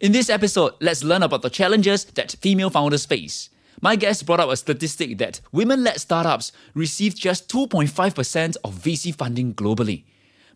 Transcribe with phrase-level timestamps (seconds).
[0.00, 3.50] In this episode, let's learn about the challenges that female founders face.
[3.80, 9.12] My guest brought up a statistic that women led startups receive just 2.5% of VC
[9.12, 10.04] funding globally.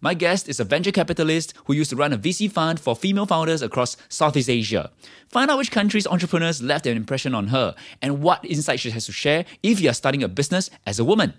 [0.01, 3.27] My guest is a venture capitalist who used to run a VC fund for female
[3.27, 4.93] founders across Southeast Asia.
[5.29, 9.07] Find out which countries' entrepreneurs left an impression on her and what insights she has
[9.07, 11.35] to share if you are starting a business as a woman.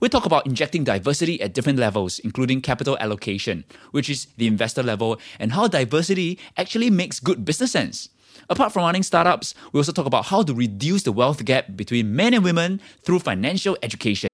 [0.00, 4.82] We talk about injecting diversity at different levels, including capital allocation, which is the investor
[4.82, 8.10] level, and how diversity actually makes good business sense.
[8.50, 12.14] Apart from running startups, we also talk about how to reduce the wealth gap between
[12.14, 14.28] men and women through financial education.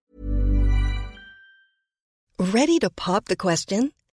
[2.38, 3.92] Ready to pop the question?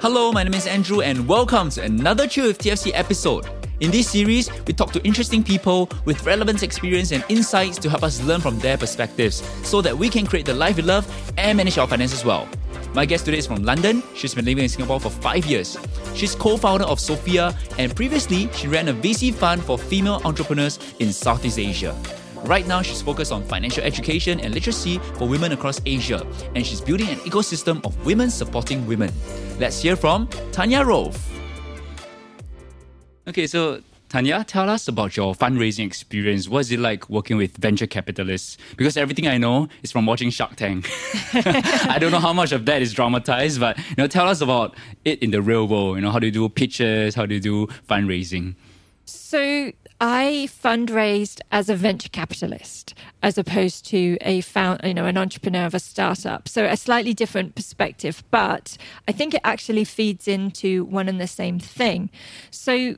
[0.00, 3.50] Hello, my name is Andrew, and welcome to another Chill with TFC episode.
[3.80, 8.04] In this series, we talk to interesting people with relevant experience and insights to help
[8.04, 11.04] us learn from their perspectives so that we can create the life we love
[11.36, 12.48] and manage our finances well.
[12.94, 14.04] My guest today is from London.
[14.14, 15.76] She's been living in Singapore for five years.
[16.14, 20.78] She's co founder of Sophia, and previously, she ran a VC fund for female entrepreneurs
[21.00, 21.92] in Southeast Asia.
[22.44, 26.80] Right now, she's focused on financial education and literacy for women across Asia, and she's
[26.80, 29.12] building an ecosystem of women supporting women.
[29.58, 31.18] Let's hear from Tanya Rolfe.
[33.26, 36.48] Okay, so Tanya, tell us about your fundraising experience.
[36.48, 38.56] What's it like working with venture capitalists?
[38.76, 40.88] Because everything I know is from watching Shark Tank.
[41.34, 44.74] I don't know how much of that is dramatized, but you know, tell us about
[45.04, 45.96] it in the real world.
[45.96, 47.14] You know, how do you do pitches?
[47.14, 48.54] How do you do fundraising?
[49.04, 55.18] So I fundraised as a venture capitalist as opposed to a found, you know, an
[55.18, 56.48] entrepreneur of a startup.
[56.48, 58.76] So a slightly different perspective, but
[59.08, 62.10] I think it actually feeds into one and the same thing.
[62.52, 62.94] So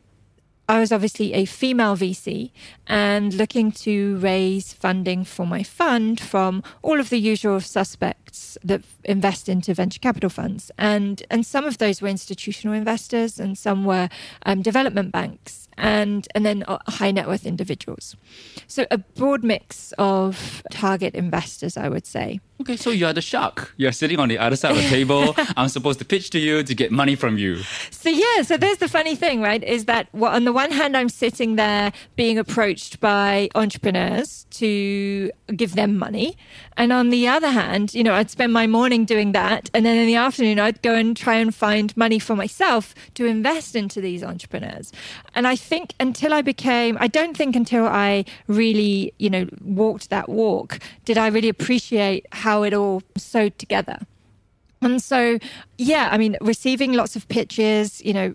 [0.68, 2.52] I was obviously a female VC
[2.86, 8.82] and looking to raise funding for my fund from all of the usual suspects that
[9.04, 10.70] invest into venture capital funds.
[10.76, 14.10] And, and some of those were institutional investors and some were
[14.44, 18.16] um, development banks and, and then uh, high net worth individuals.
[18.66, 22.40] So a broad mix of target investors, I would say.
[22.60, 23.72] Okay, so you are the shark.
[23.78, 25.34] You're sitting on the other side of the table.
[25.56, 27.56] I'm supposed to pitch to you to get money from you.
[27.90, 29.64] So yeah, so there's the funny thing, right?
[29.64, 35.30] Is that well, on the one hand, I'm sitting there being approached by entrepreneurs to
[35.56, 36.36] give them money,
[36.76, 39.96] and on the other hand, you know, I'd spend my morning doing that, and then
[39.96, 44.02] in the afternoon, I'd go and try and find money for myself to invest into
[44.02, 44.92] these entrepreneurs.
[45.34, 50.10] And I think until I became, I don't think until I really, you know, walked
[50.10, 53.98] that walk, did I really appreciate how it all sewed together.
[54.82, 55.38] And so,
[55.78, 58.34] yeah, I mean, receiving lots of pitches, you know,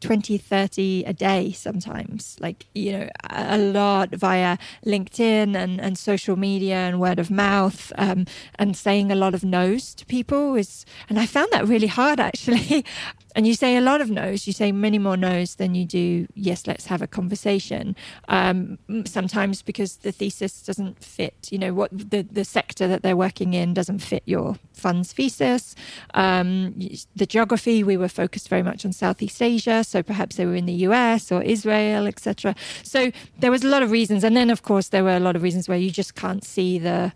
[0.00, 4.56] 20, 30 a day sometimes, like, you know, a lot via
[4.86, 9.42] LinkedIn and, and social media and word of mouth, um, and saying a lot of
[9.44, 12.84] no's to people is, and I found that really hard actually.
[13.38, 14.48] And you say a lot of no's.
[14.48, 17.94] You say many more no's than you do yes let's have a conversation.
[18.26, 23.16] Um, sometimes because the thesis doesn't fit you know what the, the sector that they're
[23.16, 25.76] working in doesn't fit your fund's thesis.
[26.14, 26.74] Um,
[27.14, 30.66] the geography we were focused very much on southeast asia so perhaps they were in
[30.66, 34.24] the us or israel etc so there was a lot of reasons.
[34.24, 36.80] And then of course there were a lot of reasons where you just can't see
[36.80, 37.12] the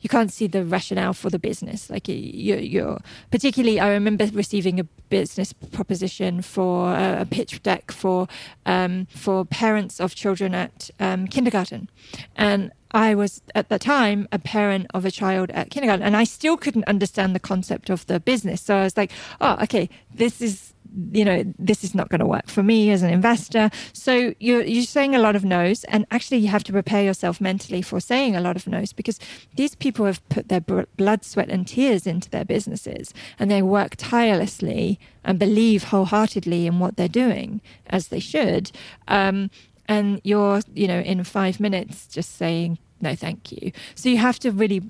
[0.00, 1.90] you can't see the rationale for the business.
[1.90, 2.98] Like you, you're
[3.30, 8.28] particularly, I remember receiving a business proposition for a, a pitch deck for
[8.66, 11.88] um, for parents of children at um, kindergarten,
[12.36, 16.24] and I was at the time a parent of a child at kindergarten, and I
[16.24, 18.62] still couldn't understand the concept of the business.
[18.62, 20.72] So I was like, "Oh, okay, this is
[21.12, 23.70] you know, this is not going to work for me as an investor.
[23.92, 27.40] So you're, you're saying a lot of no's, and actually you have to prepare yourself
[27.40, 29.18] mentally for saying a lot of no's because
[29.56, 33.94] these people have put their blood, sweat, and tears into their businesses, and they work
[33.96, 38.70] tirelessly and believe wholeheartedly in what they're doing, as they should.
[39.08, 39.50] Um,
[39.88, 43.72] and you're, you know, in five minutes just saying no, thank you.
[43.94, 44.82] So you have to really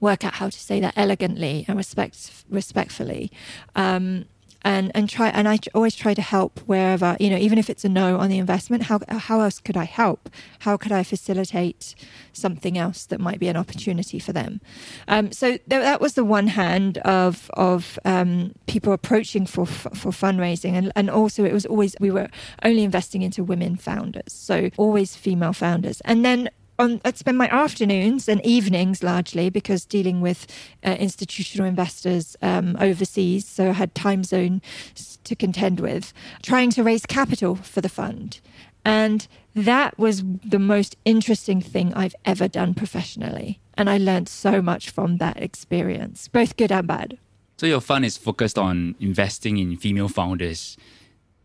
[0.00, 3.32] work out how to say that elegantly and respect respectfully.
[3.74, 4.26] Um,
[4.64, 7.84] and and try and I always try to help wherever you know even if it's
[7.84, 10.30] a no on the investment how how else could I help?
[10.60, 11.94] How could I facilitate
[12.32, 14.60] something else that might be an opportunity for them?
[15.08, 20.10] Um, so th- that was the one hand of of um, people approaching for for
[20.10, 20.72] fundraising.
[20.72, 22.28] And and also it was always we were
[22.62, 24.32] only investing into women founders.
[24.32, 26.00] So always female founders.
[26.02, 30.46] And then on, I'd spend my afternoons and evenings largely because dealing with
[30.84, 34.60] uh, institutional investors um, overseas, so I had time zone
[35.24, 36.12] to contend with,
[36.42, 38.40] trying to raise capital for the fund.
[38.84, 43.60] And that was the most interesting thing I've ever done professionally.
[43.74, 47.18] And I learned so much from that experience, both good and bad.
[47.56, 50.76] So, your fund is focused on investing in female founders.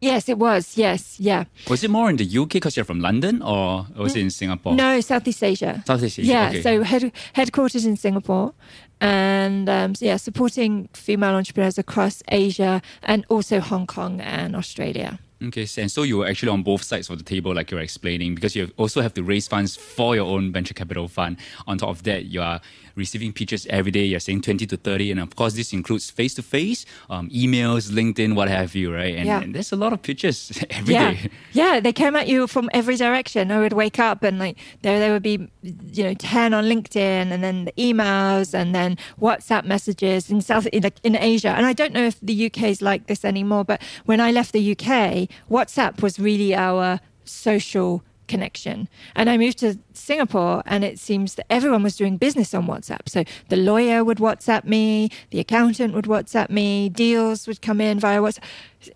[0.01, 0.77] Yes, it was.
[0.77, 1.43] Yes, yeah.
[1.69, 4.73] Was it more in the UK because you're from London, or was it in Singapore?
[4.73, 5.83] No, Southeast Asia.
[5.85, 6.27] Southeast Asia.
[6.27, 6.61] Yeah, okay.
[6.61, 8.53] so head, headquarters in Singapore,
[9.01, 15.19] and um, so yeah, supporting female entrepreneurs across Asia and also Hong Kong and Australia.
[15.41, 17.83] Okay, and so you were actually on both sides of the table, like you were
[17.83, 21.37] explaining, because you also have to raise funds for your own venture capital fund.
[21.65, 22.59] On top of that, you are
[22.99, 24.03] receiving pitches every day.
[24.03, 25.11] You're saying 20 to 30.
[25.11, 29.15] And of course, this includes face to face, emails, LinkedIn, what have you, right?
[29.15, 29.41] And, yeah.
[29.41, 31.11] and there's a lot of pitches every yeah.
[31.11, 31.29] day.
[31.53, 31.79] yeah.
[31.79, 33.51] they came at you from every direction.
[33.51, 37.31] I would wake up and like there, there would be, you know, 10 on LinkedIn
[37.31, 41.49] and then the emails and then WhatsApp messages in South, in, in Asia.
[41.49, 44.51] And I don't know if the UK is like this anymore, but when I left
[44.51, 48.87] the UK, WhatsApp was really our social connection.
[49.15, 53.09] And I moved to Singapore, and it seems that everyone was doing business on WhatsApp.
[53.09, 57.99] So the lawyer would WhatsApp me, the accountant would WhatsApp me, deals would come in
[57.99, 58.43] via WhatsApp.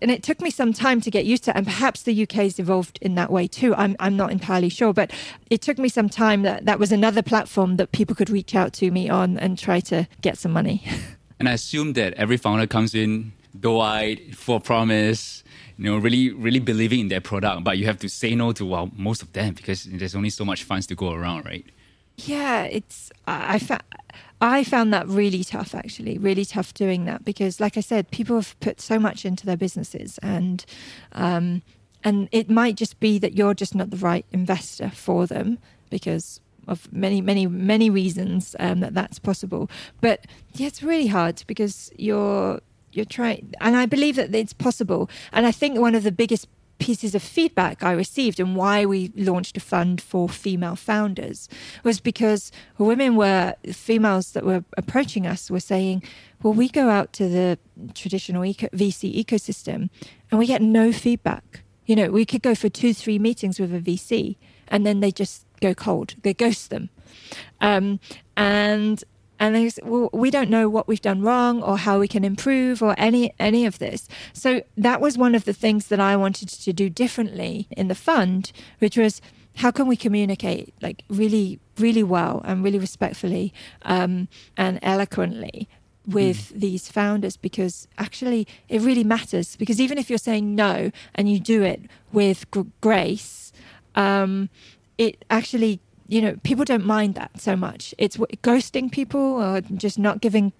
[0.00, 1.54] And it took me some time to get used to.
[1.54, 3.74] And perhaps the UK's evolved in that way too.
[3.74, 5.12] I'm, I'm not entirely sure, but
[5.50, 8.72] it took me some time that that was another platform that people could reach out
[8.74, 10.82] to me on and try to get some money.
[11.38, 13.32] and I assume that every founder comes in
[13.64, 15.42] doe-eyed, for promise,
[15.78, 18.64] you know, really, really believing in their product, but you have to say no to
[18.64, 21.64] well, most of them because there's only so much funds to go around, right?
[22.16, 23.82] Yeah, it's I found
[24.40, 28.36] I found that really tough actually, really tough doing that because, like I said, people
[28.36, 30.64] have put so much into their businesses, and
[31.12, 31.62] um,
[32.04, 35.58] and it might just be that you're just not the right investor for them
[35.90, 39.68] because of many, many, many reasons um, that that's possible.
[40.00, 42.60] But yeah, it's really hard because you're
[42.96, 45.10] you're trying, and I believe that it's possible.
[45.32, 46.48] And I think one of the biggest
[46.78, 51.48] pieces of feedback I received and why we launched a fund for female founders
[51.82, 56.02] was because women were females that were approaching us were saying,
[56.42, 57.58] "Well, we go out to the
[57.94, 59.88] traditional eco, VC ecosystem
[60.30, 61.62] and we get no feedback.
[61.86, 64.36] You know, we could go for two, three meetings with a VC
[64.68, 66.14] and then they just go cold.
[66.22, 66.90] They ghost them."
[67.60, 68.00] Um,
[68.36, 69.02] and
[69.38, 72.24] and they say, well, we don't know what we've done wrong or how we can
[72.24, 74.08] improve or any any of this.
[74.32, 77.94] So that was one of the things that I wanted to do differently in the
[77.94, 79.20] fund, which was
[79.56, 83.52] how can we communicate like really really well and really respectfully
[83.82, 85.68] um, and eloquently
[86.06, 86.60] with mm.
[86.60, 91.40] these founders because actually it really matters because even if you're saying no and you
[91.40, 91.82] do it
[92.12, 93.52] with g- grace
[93.94, 94.48] um,
[94.98, 97.94] it actually you know, people don't mind that so much.
[97.98, 100.52] It's ghosting people or just not giving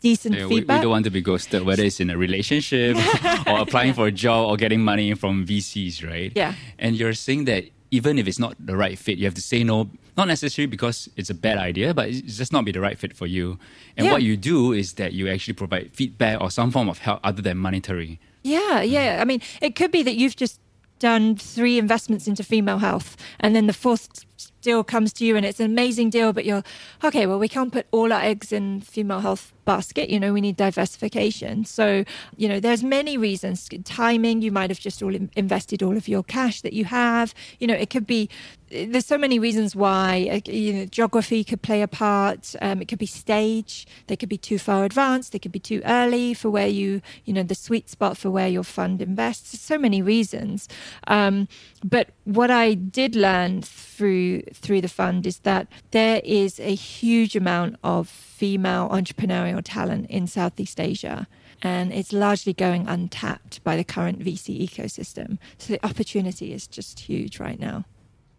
[0.00, 0.76] decent yeah, feedback.
[0.76, 2.96] We, we, don't want to be ghosted, whether it's in a relationship
[3.46, 6.32] or applying for a job or getting money from VCs, right?
[6.34, 6.54] Yeah.
[6.78, 9.62] And you're saying that even if it's not the right fit, you have to say
[9.64, 12.98] no, not necessarily because it's a bad idea, but it's just not be the right
[12.98, 13.58] fit for you.
[13.96, 14.12] And yeah.
[14.12, 17.42] what you do is that you actually provide feedback or some form of help other
[17.42, 18.18] than monetary.
[18.42, 18.90] Yeah, mm.
[18.90, 19.18] yeah.
[19.20, 20.60] I mean, it could be that you've just
[20.98, 24.24] done three investments into female health, and then the fourth
[24.60, 26.62] deal comes to you and it's an amazing deal, but you're
[27.04, 27.26] okay.
[27.26, 30.10] Well, we can't put all our eggs in female health basket.
[30.10, 31.64] You know, we need diversification.
[31.64, 32.04] So,
[32.36, 33.68] you know, there's many reasons.
[33.84, 37.34] Timing, you might have just all invested all of your cash that you have.
[37.58, 38.28] You know, it could be
[38.72, 42.54] there's so many reasons why you know, geography could play a part.
[42.62, 43.86] Um, it could be stage.
[44.06, 45.32] They could be too far advanced.
[45.32, 48.48] They could be too early for where you, you know, the sweet spot for where
[48.48, 49.52] your fund invests.
[49.52, 50.68] There's So many reasons.
[51.06, 51.48] Um,
[51.84, 57.36] but what I did learn through through the fund is that there is a huge
[57.36, 61.26] amount of female entrepreneurial talent in Southeast Asia
[61.62, 65.38] and it's largely going untapped by the current VC ecosystem.
[65.58, 67.84] So the opportunity is just huge right now.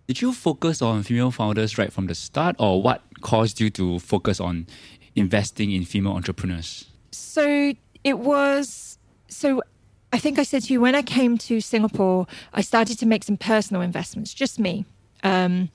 [0.07, 3.99] Did you focus on female founders right from the start, or what caused you to
[3.99, 4.67] focus on
[5.15, 6.85] investing in female entrepreneurs?
[7.11, 7.73] So
[8.03, 8.97] it was
[9.29, 9.61] so.
[10.13, 13.23] I think I said to you when I came to Singapore, I started to make
[13.23, 14.85] some personal investments, just me,
[15.23, 15.69] um,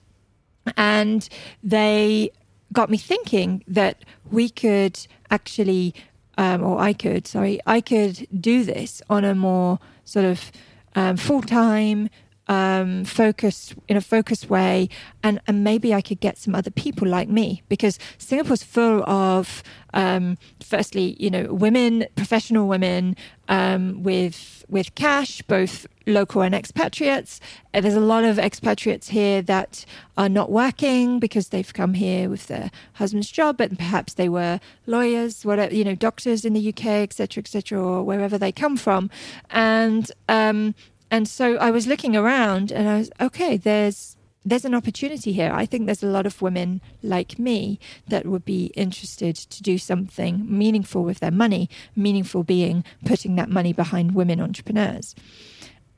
[0.77, 1.29] and
[1.63, 2.31] they
[2.73, 5.95] got me thinking that we could actually
[6.39, 10.53] um, or I could, sorry, I could do this on a more sort of
[10.95, 12.09] um, full time,
[12.49, 14.89] um, focused in a focused way,
[15.23, 19.63] and and maybe I could get some other people like me because Singapore's full of,
[19.95, 23.17] um, firstly, you know, women, professional women
[23.49, 27.41] um, with with cash, both local and expatriates.
[27.73, 29.85] And there's a lot of expatriates here that
[30.17, 34.61] are not working because they've come here with their husband's job, but perhaps they were
[34.87, 39.11] lawyers, whatever, you know, doctors in the UK, etc., etc., or wherever they come from,
[39.51, 40.75] and um,
[41.11, 45.53] and so I was looking around and I was, okay, there's there's an opportunity here.
[45.53, 49.77] I think there's a lot of women like me that would be interested to do
[49.77, 55.15] something meaningful with their money, meaningful being putting that money behind women entrepreneurs.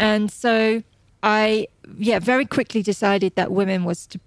[0.00, 0.82] And so
[1.22, 4.20] I, yeah, very quickly decided that women was to,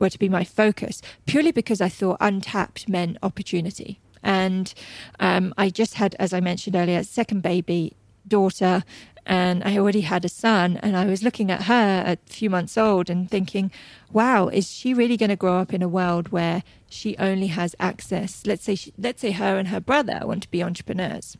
[0.00, 4.00] were to be my focus purely because I thought untapped meant opportunity.
[4.22, 4.72] And
[5.20, 7.94] um, I just had, as I mentioned earlier, second baby
[8.30, 8.84] daughter
[9.26, 12.76] and I already had a son, and I was looking at her a few months
[12.76, 13.70] old and thinking,
[14.12, 17.76] wow, is she really going to grow up in a world where she only has
[17.78, 18.44] access?
[18.46, 21.36] Let's say, she, let's say her and her brother want to be entrepreneurs.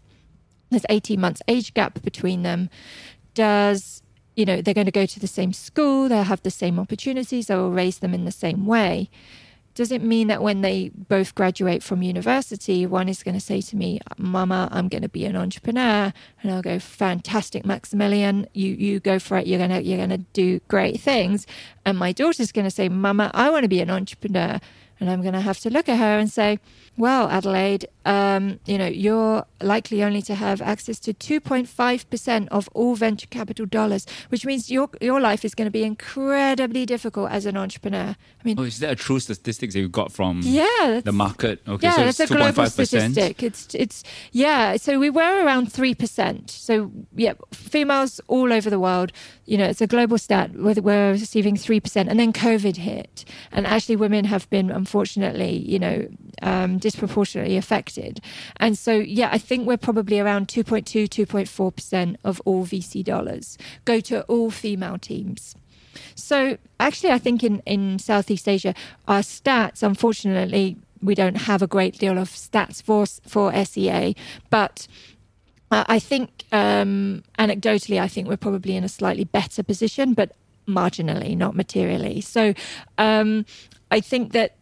[0.71, 2.71] There's 18 months age gap between them.
[3.35, 4.03] Does
[4.37, 6.09] you know they're going to go to the same school?
[6.09, 7.51] They'll have the same opportunities.
[7.51, 9.11] I will raise them in the same way
[9.75, 13.61] does it mean that when they both graduate from university, one is going to say
[13.61, 16.13] to me, Mama, I'm going to be an entrepreneur?
[16.43, 19.47] And I'll go, Fantastic, Maximilian, you, you go for it.
[19.47, 21.47] You're to, you're going to do great things.
[21.85, 24.61] And my daughter's going to say, Mama, I want to be an entrepreneur.
[24.99, 26.59] And I'm going to have to look at her and say,
[27.01, 32.95] well, Adelaide, um, you know, you're likely only to have access to 2.5% of all
[32.95, 37.47] venture capital dollars, which means your your life is going to be incredibly difficult as
[37.47, 38.15] an entrepreneur.
[38.17, 41.63] I mean, oh, is that a true statistic that you got from yeah, the market?
[41.67, 43.43] Okay, yeah, so it's, it's a global statistic.
[43.43, 44.77] It's it's yeah.
[44.77, 46.51] So we were around three percent.
[46.51, 49.13] So yeah, females all over the world.
[49.47, 50.53] You know, it's a global stat.
[50.55, 55.57] Where we're receiving three percent, and then COVID hit, and actually, women have been unfortunately,
[55.57, 56.07] you know.
[56.43, 58.23] Um, disproportionately affected.
[58.57, 64.01] And so, yeah, I think we're probably around 2.2, 2.4% of all VC dollars go
[64.01, 65.55] to all female teams.
[66.15, 68.75] So, actually, I think in, in Southeast Asia,
[69.07, 74.15] our stats, unfortunately, we don't have a great deal of stats for, for SEA,
[74.49, 74.87] but
[75.71, 80.33] I think um, anecdotally, I think we're probably in a slightly better position, but
[80.67, 82.21] marginally, not materially.
[82.21, 82.55] So
[82.99, 83.47] um,
[83.91, 84.57] I think that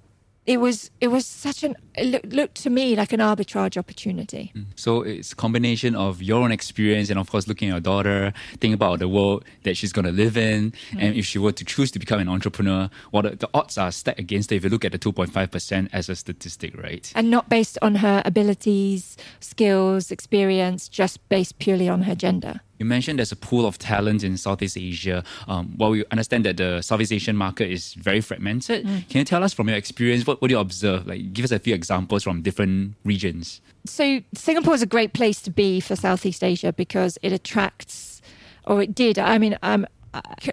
[0.49, 4.51] it was it was such an it looked to me like an arbitrage opportunity.
[4.57, 4.65] Mm.
[4.77, 8.33] So it's a combination of your own experience and of course looking at your daughter,
[8.59, 11.03] think about the world that she's going to live in, mm.
[11.03, 13.93] and if she were to choose to become an entrepreneur, well, the, the odds are
[13.93, 16.75] stacked against her if you look at the two point five percent as a statistic,
[16.83, 17.13] right?
[17.15, 22.63] And not based on her abilities, skills, experience, just based purely on her gender.
[22.79, 25.25] You mentioned there's a pool of talent in Southeast Asia.
[25.49, 28.87] Um, well, we understand that the Southeast Asian market is very fragmented.
[28.87, 29.09] Mm.
[29.09, 31.07] Can you tell us from your experience what, what do you observe?
[31.07, 33.61] Like, give us a few examples from different regions.
[33.87, 38.23] So, Singapore is a great place to be for Southeast Asia because it attracts,
[38.65, 39.19] or it did.
[39.19, 39.89] I mean, um, uh,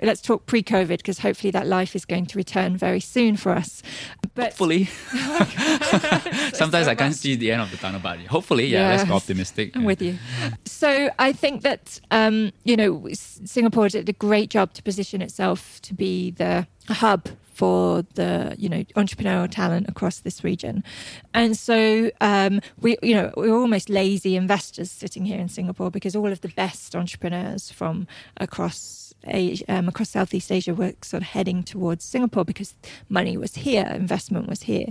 [0.01, 3.81] let's talk pre-COVID because hopefully that life is going to return very soon for us.
[4.33, 4.85] But hopefully,
[6.53, 8.99] sometimes so I can't see the end of the tunnel, but hopefully, yeah, yes.
[8.99, 9.75] let's be optimistic.
[9.75, 10.17] I'm with you.
[10.65, 15.81] So I think that um, you know Singapore did a great job to position itself
[15.83, 20.83] to be the hub for the you know entrepreneurial talent across this region,
[21.33, 26.15] and so um, we you know we're almost lazy investors sitting here in Singapore because
[26.15, 28.07] all of the best entrepreneurs from
[28.37, 32.75] across Asia, um, across Southeast Asia were sort of heading towards Singapore because
[33.09, 34.87] money was here, investment was here.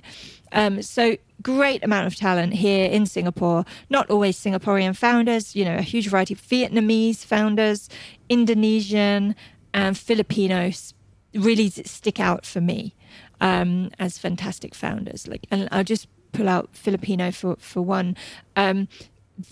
[0.52, 3.64] Um, so great amount of talent here in Singapore.
[3.90, 7.88] Not always Singaporean founders, you know, a huge variety of Vietnamese founders,
[8.28, 9.34] Indonesian,
[9.72, 10.94] and Filipinos
[11.34, 12.94] really stick out for me
[13.40, 15.26] um, as fantastic founders.
[15.26, 18.16] Like, and I'll just pull out Filipino for for one.
[18.56, 18.88] Um,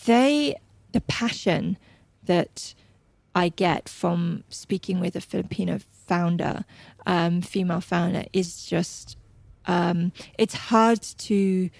[0.06, 0.56] they
[0.92, 1.78] the passion
[2.24, 2.74] that
[3.34, 6.64] I get from speaking with a Filipino founder,
[7.06, 9.16] um, female founder, is just
[9.66, 11.70] um, it's hard to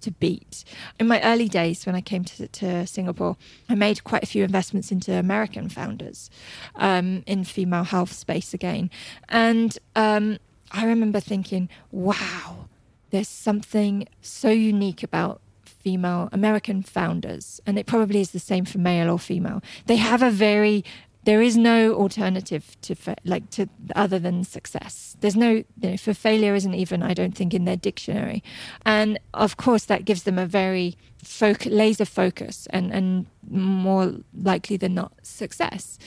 [0.00, 0.64] to beat.
[0.98, 3.36] In my early days, when I came to, to Singapore,
[3.68, 6.28] I made quite a few investments into American founders
[6.74, 8.90] um, in female health space again,
[9.28, 10.38] and um,
[10.70, 12.68] I remember thinking, "Wow,
[13.10, 15.41] there's something so unique about
[15.82, 19.62] female American founders, and it probably is the same for male or female.
[19.86, 20.84] They have a very
[21.24, 25.16] there is no alternative to fa- like to other than success.
[25.20, 28.42] There's no you know, for failure isn't even I don't think in their dictionary,
[28.84, 34.76] and of course that gives them a very foc- laser focus and and more likely
[34.76, 35.98] than not success.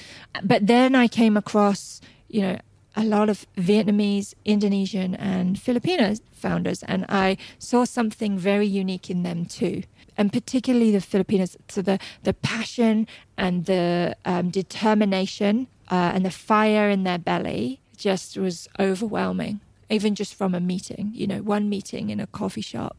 [0.43, 2.59] But then I came across you know
[2.95, 9.23] a lot of Vietnamese, Indonesian, and Filipino founders, and I saw something very unique in
[9.23, 9.83] them too.
[10.17, 16.31] And particularly the Filipinos, so the, the passion and the um, determination uh, and the
[16.31, 19.59] fire in their belly just was overwhelming.
[19.87, 22.97] Even just from a meeting, you know, one meeting in a coffee shop,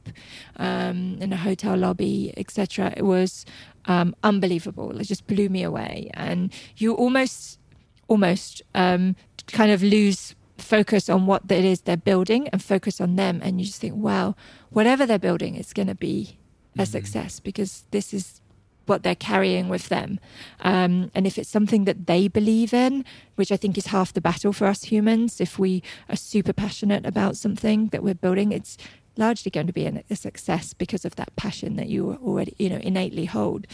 [0.57, 2.95] um, in a hotel lobby, etc.
[2.97, 3.45] It was
[3.87, 4.97] um, unbelievable.
[5.01, 7.59] It just blew me away, and you almost,
[8.07, 13.17] almost um, kind of lose focus on what it is they're building and focus on
[13.17, 13.41] them.
[13.43, 14.35] And you just think wow
[14.71, 16.39] whatever they're building is going to be
[16.77, 16.91] a mm-hmm.
[16.91, 18.41] success because this is
[18.87, 20.21] what they're carrying with them.
[20.61, 24.21] Um, and if it's something that they believe in which i think is half the
[24.21, 28.79] battle for us humans if we are super passionate about something that we're building it's
[29.17, 32.77] largely going to be a success because of that passion that you already you know
[32.77, 33.67] innately hold.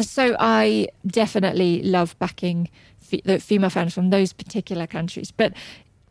[0.00, 2.68] So i definitely love backing
[3.24, 5.52] the female founders from those particular countries but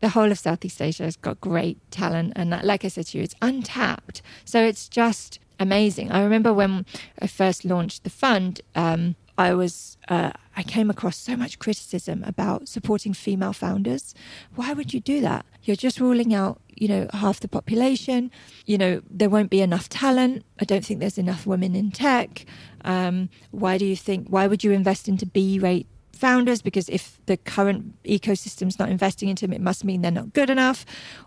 [0.00, 2.32] the whole of Southeast Asia has got great talent.
[2.36, 4.22] And like I said to you, it's untapped.
[4.44, 6.12] So it's just amazing.
[6.12, 6.86] I remember when
[7.20, 12.24] I first launched the fund, um, I was uh, I came across so much criticism
[12.24, 14.12] about supporting female founders.
[14.56, 15.46] Why would you do that?
[15.62, 18.32] You're just ruling out, you know, half the population.
[18.66, 20.44] You know, there won't be enough talent.
[20.60, 22.46] I don't think there's enough women in tech.
[22.84, 24.26] Um, why do you think?
[24.28, 25.86] Why would you invest into B-rate
[26.18, 30.32] founders because if the current ecosystem's not investing into them, it must mean they're not
[30.32, 30.84] good enough.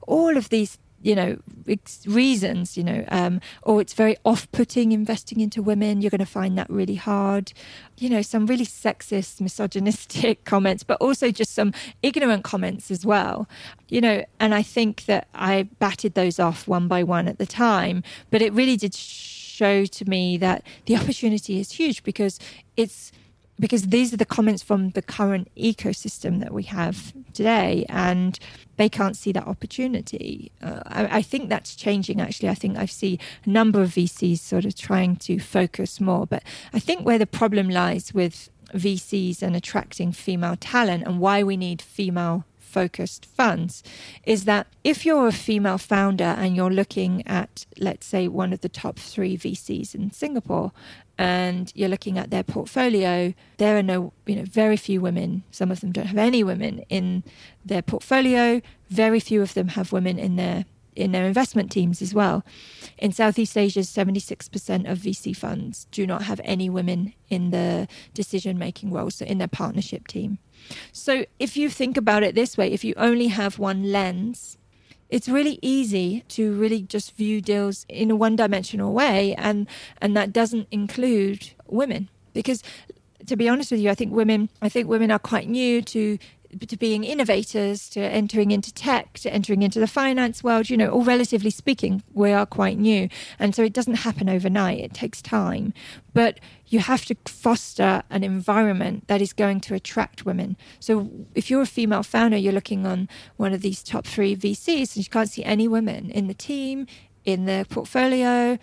[0.07, 1.37] All of these you know
[2.05, 6.57] reasons you know um, or it's very off-putting investing into women you're going to find
[6.57, 7.53] that really hard
[7.97, 13.47] you know some really sexist misogynistic comments but also just some ignorant comments as well
[13.89, 17.45] you know and i think that i batted those off one by one at the
[17.45, 22.39] time but it really did show to me that the opportunity is huge because
[22.77, 23.11] it's
[23.61, 28.39] because these are the comments from the current ecosystem that we have today, and
[28.77, 30.51] they can't see that opportunity.
[30.61, 32.19] Uh, I, I, think that's changing.
[32.19, 36.25] Actually, I think I see a number of VCs sort of trying to focus more.
[36.25, 41.43] But I think where the problem lies with VCs and attracting female talent, and why
[41.43, 43.83] we need female focused funds
[44.23, 48.61] is that if you're a female founder and you're looking at, let's say, one of
[48.61, 50.71] the top three VCs in Singapore,
[51.21, 55.43] and you're looking at their portfolio, there are no, you know, very few women.
[55.51, 57.23] Some of them don't have any women in
[57.63, 58.59] their portfolio.
[58.89, 62.43] Very few of them have women in their in their investment teams as well.
[62.97, 68.57] In Southeast Asia, 76% of VC funds do not have any women in the decision
[68.57, 70.37] making roles, so in their partnership team.
[70.91, 74.57] So if you think about it this way, if you only have one lens,
[75.11, 79.67] it's really easy to really just view deals in a one dimensional way and
[80.01, 82.09] and that doesn't include women.
[82.33, 82.63] Because
[83.27, 86.17] to be honest with you, I think women I think women are quite new to
[86.59, 90.89] to being innovators, to entering into tech, to entering into the finance world, you know,
[90.89, 93.09] all relatively speaking, we are quite new.
[93.39, 95.73] And so it doesn't happen overnight, it takes time.
[96.13, 100.57] But you have to foster an environment that is going to attract women.
[100.79, 104.95] So if you're a female founder, you're looking on one of these top three VCs
[104.95, 106.87] and you can't see any women in the team,
[107.25, 108.57] in the portfolio.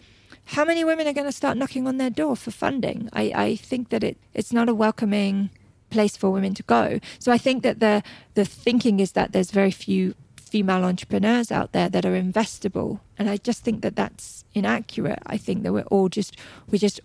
[0.45, 3.11] How many women are going to start knocking on their door for funding?
[3.13, 5.51] I, I think that it, it's not a welcoming
[5.91, 7.01] place for women to go.
[7.19, 8.03] So I think that the
[8.35, 13.29] the thinking is that there's very few female entrepreneurs out there that are investable, and
[13.29, 15.23] I just think that that's inaccurate.
[15.27, 16.37] I think that we're all just
[16.71, 17.01] we just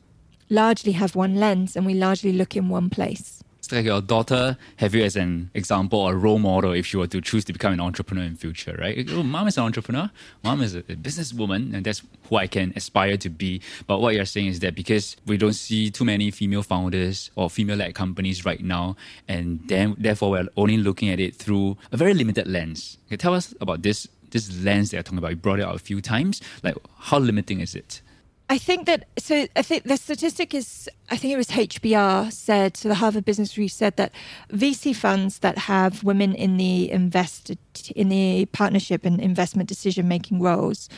[0.49, 3.43] largely have one lens and we largely look in one place
[3.73, 7.21] like your daughter have you as an example or role model if she were to
[7.21, 9.07] choose to become an entrepreneur in future, right?
[9.11, 10.09] Oh, mom is an entrepreneur,
[10.43, 13.61] mom is a businesswoman, and that's who I can aspire to be.
[13.87, 17.49] But what you're saying is that because we don't see too many female founders or
[17.49, 18.95] female-led companies right now,
[19.27, 22.97] and then therefore we're only looking at it through a very limited lens.
[23.07, 25.29] Okay, tell us about this this lens that you're talking about.
[25.29, 26.41] You brought it out a few times.
[26.63, 28.01] Like, how limiting is it?
[28.49, 29.47] I think that so.
[29.55, 30.89] I think the statistic is.
[31.09, 32.77] I think it was HBR said.
[32.77, 34.11] So the Harvard Business Review said that
[34.51, 37.57] VC funds that have women in the invested
[37.95, 40.89] in the partnership and investment decision making roles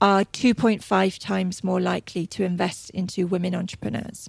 [0.00, 4.28] are 2.5 times more likely to invest into women entrepreneurs.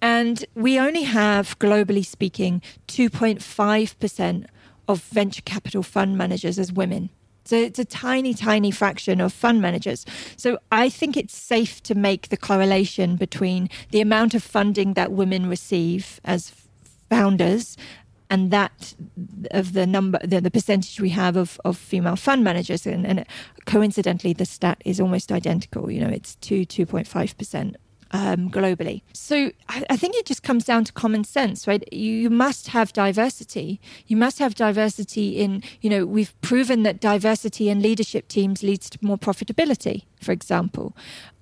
[0.00, 4.46] And we only have, globally speaking, 2.5%
[4.88, 7.10] of venture capital fund managers as women.
[7.44, 10.06] So it's a tiny, tiny fraction of fund managers.
[10.36, 15.12] So I think it's safe to make the correlation between the amount of funding that
[15.12, 16.52] women receive as
[17.10, 17.76] founders
[18.30, 18.94] and that
[19.50, 23.26] of the number, the, the percentage we have of, of female fund managers, and, and
[23.66, 25.90] coincidentally, the stat is almost identical.
[25.90, 27.76] You know, it's two two point five percent
[28.12, 29.02] um, globally.
[29.12, 31.90] So I, I, think it just comes down to common sense, right?
[31.92, 33.80] You, must have diversity.
[34.06, 38.90] You must have diversity in, you know, we've proven that diversity in leadership teams leads
[38.90, 40.94] to more profitability, for example.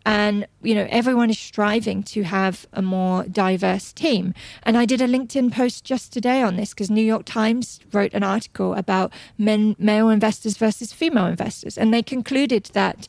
[0.06, 4.32] And, you know, everyone is striving to have a more diverse team.
[4.62, 8.14] And I did a LinkedIn post just today on this because New York Times wrote
[8.14, 11.76] an article about men, male investors versus female investors.
[11.76, 13.08] And they concluded that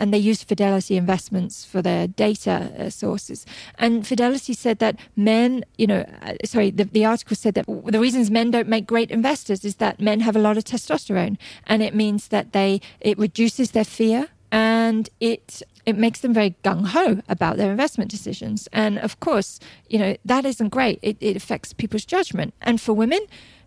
[0.00, 3.46] and they used Fidelity Investments for their data uh, sources.
[3.78, 8.00] And Fidelity said that men, you know, uh, sorry, the, the article said that the
[8.00, 11.36] reasons men don't make great investors is that men have a lot of testosterone,
[11.66, 16.54] and it means that they it reduces their fear and it it makes them very
[16.64, 18.68] gung ho about their investment decisions.
[18.72, 20.98] And of course, you know that isn't great.
[21.02, 22.54] It, it affects people's judgment.
[22.62, 23.20] And for women,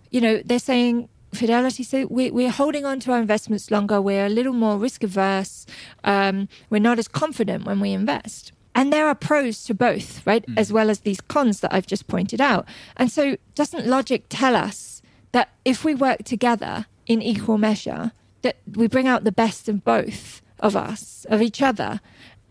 [0.09, 4.01] you know, they're saying Fidelity said we, we're holding on to our investments longer.
[4.01, 5.65] We're a little more risk averse.
[6.03, 8.51] Um, we're not as confident when we invest.
[8.75, 10.45] And there are pros to both, right?
[10.45, 10.57] Mm.
[10.57, 12.67] As well as these cons that I've just pointed out.
[12.97, 18.57] And so, doesn't logic tell us that if we work together in equal measure, that
[18.75, 21.99] we bring out the best of both of us, of each other,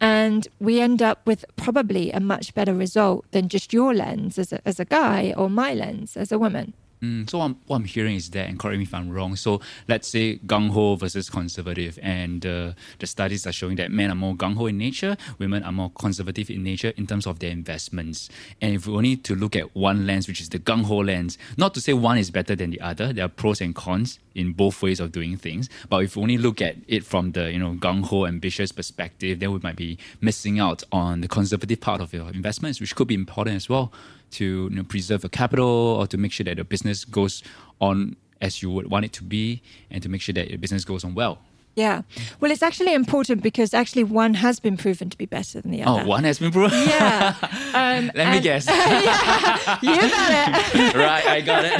[0.00, 4.52] and we end up with probably a much better result than just your lens as
[4.52, 6.74] a, as a guy or my lens as a woman?
[7.02, 9.34] Mm, so I'm, what I'm hearing is that, and correct me if I'm wrong.
[9.34, 14.10] So let's say gung ho versus conservative, and uh, the studies are showing that men
[14.12, 17.40] are more gung ho in nature, women are more conservative in nature in terms of
[17.40, 18.28] their investments.
[18.60, 21.38] And if we only to look at one lens, which is the gung ho lens,
[21.56, 24.52] not to say one is better than the other, there are pros and cons in
[24.52, 25.68] both ways of doing things.
[25.88, 29.40] But if we only look at it from the you know gung ho ambitious perspective,
[29.40, 33.08] then we might be missing out on the conservative part of your investments, which could
[33.08, 33.92] be important as well
[34.32, 37.42] to you know, preserve your capital or to make sure that the business goes
[37.80, 40.84] on as you would want it to be and to make sure that your business
[40.84, 41.38] goes on well.
[41.74, 42.02] Yeah.
[42.38, 45.82] Well, it's actually important because actually one has been proven to be better than the
[45.82, 46.02] other.
[46.02, 46.78] Oh, one has been proven?
[46.86, 47.34] Yeah.
[47.74, 48.66] Um, Let me guess.
[48.68, 50.94] yeah, you got it.
[50.94, 51.72] right, I got it.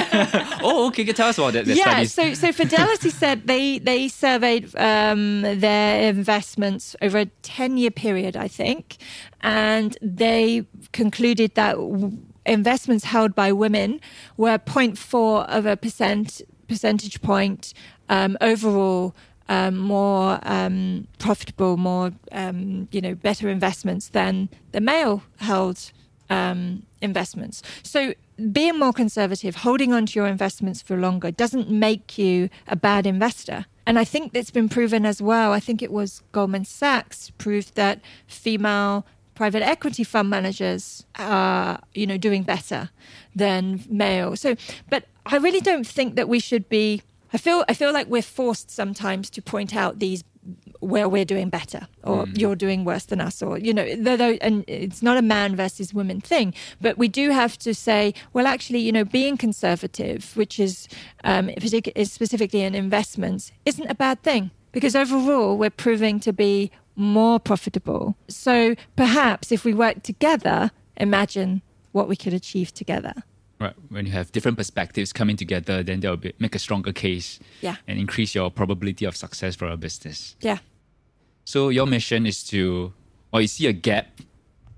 [0.63, 1.05] oh, okay.
[1.05, 1.67] Can tell us about that.
[1.67, 7.91] Yeah, so, so Fidelity said they, they surveyed um, their investments over a 10 year
[7.91, 8.97] period, I think,
[9.43, 11.77] and they concluded that
[12.47, 14.01] investments held by women
[14.37, 17.75] were 0.4 of a percent percentage point
[18.09, 19.15] um, overall
[19.49, 25.93] um, more um, profitable, more um, you know better investments than the male held
[26.31, 27.63] um, investments.
[27.83, 28.15] So
[28.51, 33.07] being more conservative, holding on to your investments for longer, doesn't make you a bad
[33.07, 33.67] investor.
[33.85, 35.53] And I think that's been proven as well.
[35.53, 42.07] I think it was Goldman Sachs proved that female private equity fund managers are, you
[42.07, 42.91] know, doing better
[43.35, 44.37] than male.
[44.37, 44.57] So,
[44.91, 47.03] but I really don't think that we should be.
[47.33, 50.23] I feel I feel like we're forced sometimes to point out these
[50.81, 52.37] where we're doing better or mm.
[52.37, 55.95] you're doing worse than us or you know though, and it's not a man versus
[55.95, 60.59] woman thing but we do have to say well actually you know being conservative which
[60.59, 60.89] is
[61.23, 66.73] um, is specifically in investments isn't a bad thing because overall we're proving to be
[66.97, 68.17] more profitable.
[68.29, 73.15] So perhaps if we work together, imagine what we could achieve together.
[73.59, 73.75] Right.
[73.91, 77.39] When you have different perspectives coming together, then they'll be, make a stronger case.
[77.61, 77.77] Yeah.
[77.87, 80.37] And increase your probability of success for a business.
[80.41, 80.59] Yeah.
[81.45, 82.93] So your mission is to,
[83.33, 84.21] or you see a gap,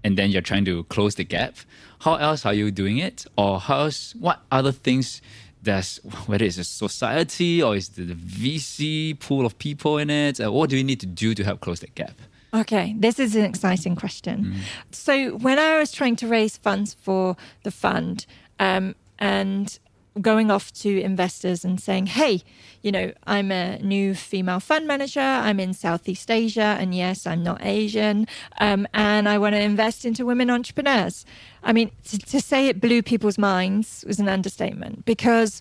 [0.03, 1.57] and then you're trying to close the gap.
[2.01, 5.23] How else are you doing it, or how else, what other things
[5.65, 5.97] there's
[6.27, 10.41] whether it's a society or is the VC pool of people in it?
[10.41, 12.17] Uh, what do we need to do to help close that gap?
[12.55, 14.45] Okay, this is an exciting question.
[14.45, 14.61] Mm.
[14.93, 18.27] So, when I was trying to raise funds for the fund,
[18.61, 19.77] um, and
[20.21, 22.43] going off to investors and saying, hey,
[22.83, 25.21] you know, I'm a new female fund manager.
[25.21, 26.77] I'm in Southeast Asia.
[26.79, 28.27] And yes, I'm not Asian.
[28.61, 31.27] Um, and I want to invest into women entrepreneurs.
[31.63, 35.61] I mean, to, to say it blew people's minds was an understatement because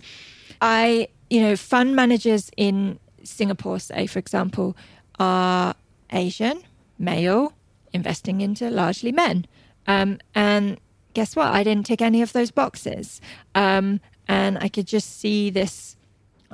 [0.61, 4.77] I, you know, fund managers in Singapore, say, for example,
[5.19, 5.75] are
[6.11, 6.61] Asian,
[6.99, 7.53] male,
[7.91, 9.45] investing into largely men.
[9.87, 10.79] Um, and
[11.13, 11.47] guess what?
[11.47, 13.21] I didn't tick any of those boxes.
[13.55, 15.95] Um, and I could just see this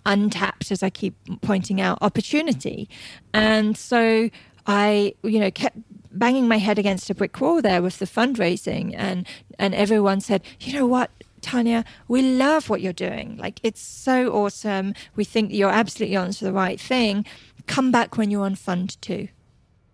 [0.05, 2.89] untapped, as I keep pointing out, opportunity.
[3.33, 4.29] And so
[4.65, 5.77] I, you know, kept
[6.11, 9.27] banging my head against a brick wall there with the fundraising, and
[9.57, 13.37] and everyone said, you know what, Tanya, we love what you're doing.
[13.37, 14.93] Like it's so awesome.
[15.15, 17.25] We think you're absolutely on to the right thing.
[17.67, 19.27] Come back when you're on fund two.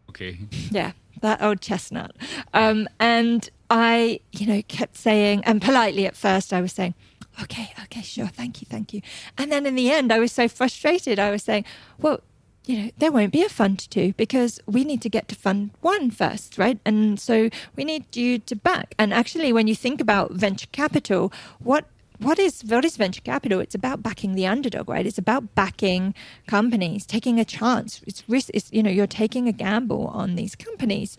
[0.10, 0.40] Okay.
[0.72, 2.16] Yeah, that old chestnut.
[2.54, 6.94] Um, and I, you know, kept saying, and politely at first, I was saying,
[7.42, 9.02] okay, okay, sure, thank you, thank you.
[9.38, 11.20] And then in the end, I was so frustrated.
[11.20, 11.66] I was saying,
[12.00, 12.22] well,
[12.66, 15.72] you know, there won't be a fund two because we need to get to fund
[15.82, 16.80] one first, right?
[16.86, 18.96] And so we need you to back.
[18.98, 21.86] And actually, when you think about venture capital, what
[22.20, 23.60] what is what is venture capital?
[23.60, 25.06] It's about backing the underdog, right?
[25.06, 26.16] It's about backing
[26.48, 28.02] companies, taking a chance.
[28.08, 28.50] It's risk.
[28.54, 31.18] It's you know you're taking a gamble on these companies,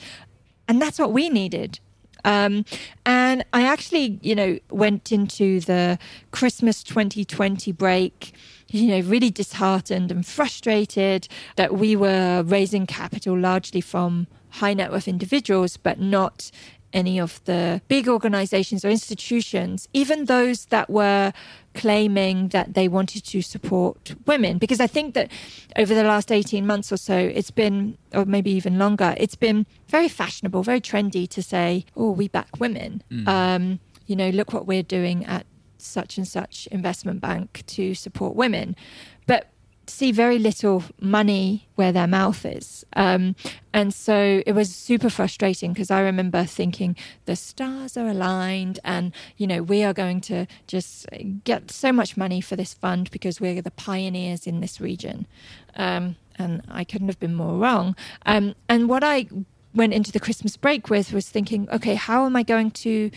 [0.66, 1.80] and that's what we needed.
[2.26, 2.64] Um,
[3.06, 5.98] and I actually, you know, went into the
[6.32, 8.34] Christmas 2020 break,
[8.68, 14.90] you know, really disheartened and frustrated that we were raising capital largely from high net
[14.90, 16.50] worth individuals, but not
[16.92, 21.32] any of the big organizations or institutions, even those that were
[21.74, 24.58] claiming that they wanted to support women.
[24.58, 25.30] Because I think that
[25.76, 29.66] over the last 18 months or so, it's been, or maybe even longer, it's been
[29.88, 33.02] very fashionable, very trendy to say, oh, we back women.
[33.10, 33.28] Mm.
[33.28, 35.46] Um, you know, look what we're doing at
[35.78, 38.74] such and such investment bank to support women.
[39.26, 39.50] But
[39.86, 42.84] see very little money where their mouth is.
[42.94, 43.36] Um,
[43.72, 49.12] and so it was super frustrating because I remember thinking the stars are aligned and,
[49.36, 51.06] you know, we are going to just
[51.44, 55.26] get so much money for this fund because we're the pioneers in this region.
[55.76, 57.96] Um, and I couldn't have been more wrong.
[58.24, 59.26] Um, and what I
[59.74, 63.10] went into the Christmas break with was thinking, okay, how am I going to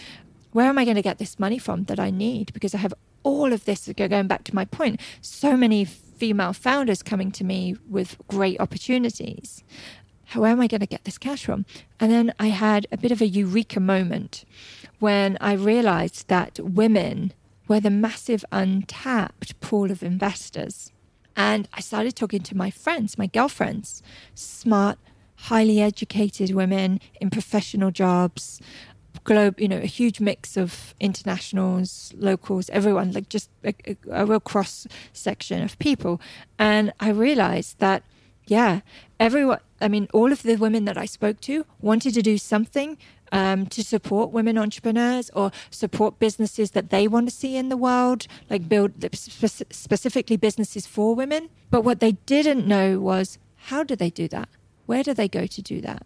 [0.52, 2.54] where am I going to get this money from that I need?
[2.54, 5.88] Because I have all of this, going back to my point, so many
[6.20, 9.64] female founders coming to me with great opportunities.
[10.26, 11.66] How am I going to get this cash from?
[12.00, 14.44] And then I had a bit of a eureka moment
[15.00, 17.34] when I realized that women
[17.70, 20.92] were the massive untapped pool of investors.
[21.38, 24.04] And I started talking to my friends, my girlfriends,
[24.36, 25.00] smart,
[25.36, 28.60] highly educated women in professional jobs
[29.24, 33.74] globe, you know, a huge mix of internationals, locals, everyone, like just a,
[34.12, 36.22] a, real cross section of people.
[36.58, 38.04] And I realized that,
[38.46, 38.82] yeah,
[39.20, 42.98] everyone, I mean, all of the women that I spoke to wanted to do something
[43.32, 47.78] um, to support women entrepreneurs or support businesses that they want to see in the
[47.78, 51.50] world, like build spe- specifically businesses for women.
[51.70, 54.50] But what they didn't know was how do they do that?
[54.86, 56.06] Where do they go to do that?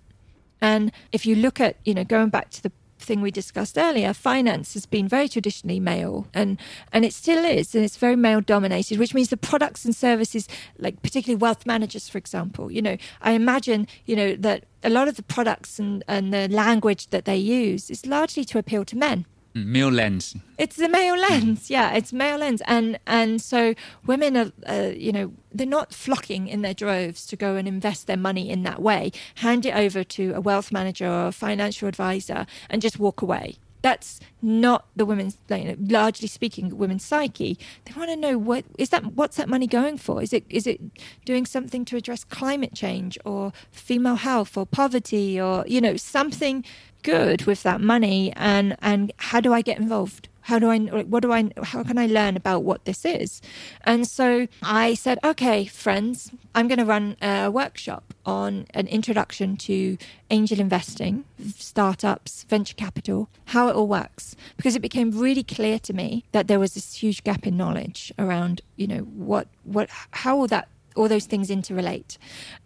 [0.59, 2.71] And if you look at, you know, going back to the
[3.03, 6.59] thing we discussed earlier, finance has been very traditionally male and,
[6.91, 10.47] and it still is, and it's very male dominated, which means the products and services,
[10.77, 15.07] like particularly wealth managers, for example, you know, I imagine, you know, that a lot
[15.07, 18.97] of the products and, and the language that they use is largely to appeal to
[18.97, 19.25] men.
[19.55, 20.35] Male lens.
[20.57, 21.93] It's the male lens, yeah.
[21.93, 26.63] It's male lens, and and so women are, uh, you know, they're not flocking in
[26.63, 29.11] their droves to go and invest their money in that way.
[29.35, 33.57] Hand it over to a wealth manager or a financial advisor, and just walk away.
[33.83, 37.59] That's not the women's, you know, largely speaking, women's psyche.
[37.83, 39.05] They want to know what is that.
[39.13, 40.23] What's that money going for?
[40.23, 40.79] Is it is it
[41.25, 46.63] doing something to address climate change or female health or poverty or you know something
[47.03, 50.29] good with that money and and how do I get involved?
[50.41, 53.41] How do I what do I how can I learn about what this is?
[53.85, 59.55] And so I said, okay, friends, I'm going to run a workshop on an introduction
[59.57, 59.97] to
[60.29, 61.23] angel investing,
[61.55, 66.47] startups, venture capital, how it all works because it became really clear to me that
[66.47, 70.67] there was this huge gap in knowledge around, you know, what what how all that
[70.95, 72.17] all those things interrelate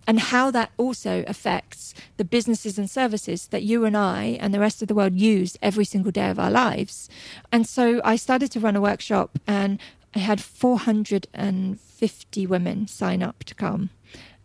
[0.06, 4.60] and how that also affects the businesses and services that you and I and the
[4.60, 7.10] rest of the world use every single day of our lives.
[7.52, 9.80] And so I started to run a workshop and
[10.16, 13.90] I had 450 women sign up to come.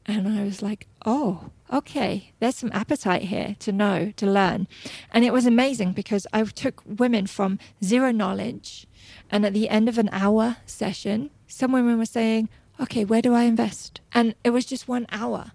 [0.05, 4.67] And I was like, oh, okay, there's some appetite here to know, to learn.
[5.13, 8.89] And it was amazing because I took women from zero knowledge.
[9.31, 12.49] And at the end of an hour session, some women were saying,
[12.83, 14.01] okay, where do I invest?
[14.13, 15.53] And it was just one hour.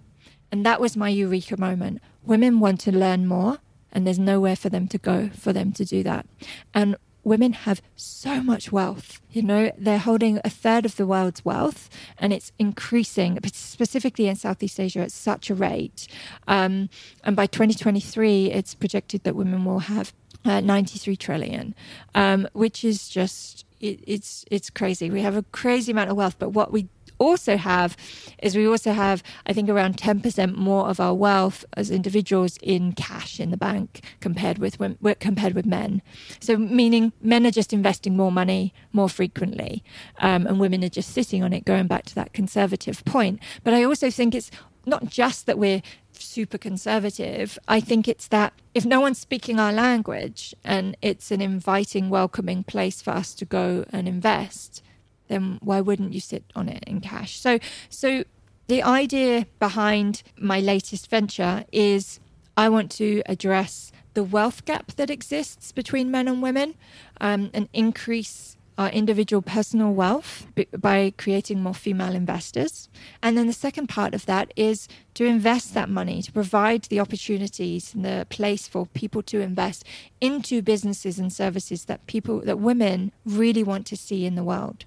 [0.51, 2.01] And that was my eureka moment.
[2.23, 3.59] Women want to learn more,
[3.91, 6.25] and there's nowhere for them to go for them to do that.
[6.73, 9.19] And women have so much wealth.
[9.29, 14.37] You know, they're holding a third of the world's wealth, and it's increasing, specifically in
[14.37, 16.07] Southeast Asia, at such a rate.
[16.47, 16.89] Um,
[17.25, 20.13] and by 2023, it's projected that women will have
[20.45, 21.75] uh, 93 trillion,
[22.15, 25.09] um, which is just it, it's it's crazy.
[25.09, 26.87] We have a crazy amount of wealth, but what we
[27.19, 27.95] also have
[28.41, 32.93] is we also have, I think, around 10% more of our wealth as individuals in
[32.93, 34.77] cash in the bank compared with
[35.19, 36.01] compared with men.
[36.39, 39.83] So meaning men are just investing more money more frequently,
[40.19, 41.65] um, and women are just sitting on it.
[41.65, 44.51] Going back to that conservative point, but I also think it's
[44.85, 45.81] not just that we're
[46.13, 47.59] super conservative.
[47.67, 52.63] I think it's that if no one's speaking our language and it's an inviting, welcoming
[52.63, 54.81] place for us to go and invest,
[55.27, 57.39] then why wouldn't you sit on it in cash?
[57.39, 57.59] So,
[57.89, 58.23] so
[58.67, 62.19] the idea behind my latest venture is
[62.55, 66.73] I want to address the wealth gap that exists between men and women
[67.21, 72.89] um, and increase our individual personal wealth by creating more female investors.
[73.23, 76.99] And then the second part of that is to invest that money, to provide the
[76.99, 79.83] opportunities and the place for people to invest
[80.21, 84.85] into businesses and services that people, that women really want to see in the world.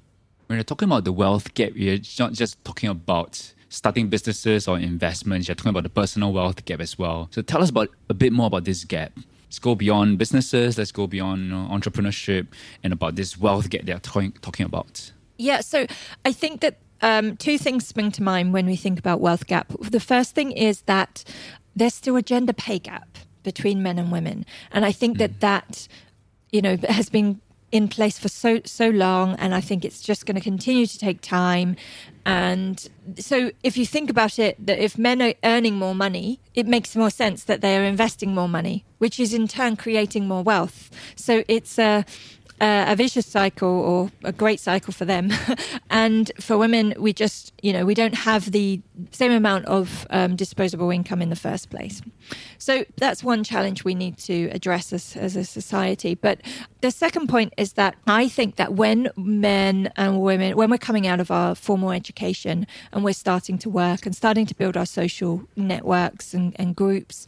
[0.51, 4.81] When you're talking about the wealth gap, you're not just talking about starting businesses or
[4.81, 7.29] investments, you're talking about the personal wealth gap as well.
[7.31, 9.13] So tell us about a bit more about this gap
[9.45, 12.49] let's go beyond businesses, let's go beyond you know, entrepreneurship
[12.83, 15.13] and about this wealth gap they're talking, talking about.
[15.39, 15.87] Yeah, so
[16.25, 19.73] I think that um, two things spring to mind when we think about wealth gap.
[19.81, 21.23] The first thing is that
[21.77, 25.19] there's still a gender pay gap between men and women, and I think mm.
[25.21, 25.87] that that
[26.51, 27.41] you know has been
[27.73, 30.99] in place for so so long and i think it's just going to continue to
[30.99, 31.77] take time.
[32.27, 32.87] And
[33.19, 36.95] so if you think about it that if men are earning more money it makes
[36.95, 40.91] more sense that they are investing more money which is in turn creating more wealth.
[41.17, 42.05] So it's a
[42.61, 45.31] uh, a vicious cycle or a great cycle for them.
[45.91, 48.81] and for women, we just, you know, we don't have the
[49.13, 52.03] same amount of um, disposable income in the first place.
[52.59, 56.15] So that's one challenge we need to address as, as a society.
[56.15, 56.41] But
[56.83, 61.07] the second point is that I think that when men and women, when we're coming
[61.07, 64.87] out of our formal education and we're starting to work and starting to build our
[64.87, 67.27] social networks and, and groups,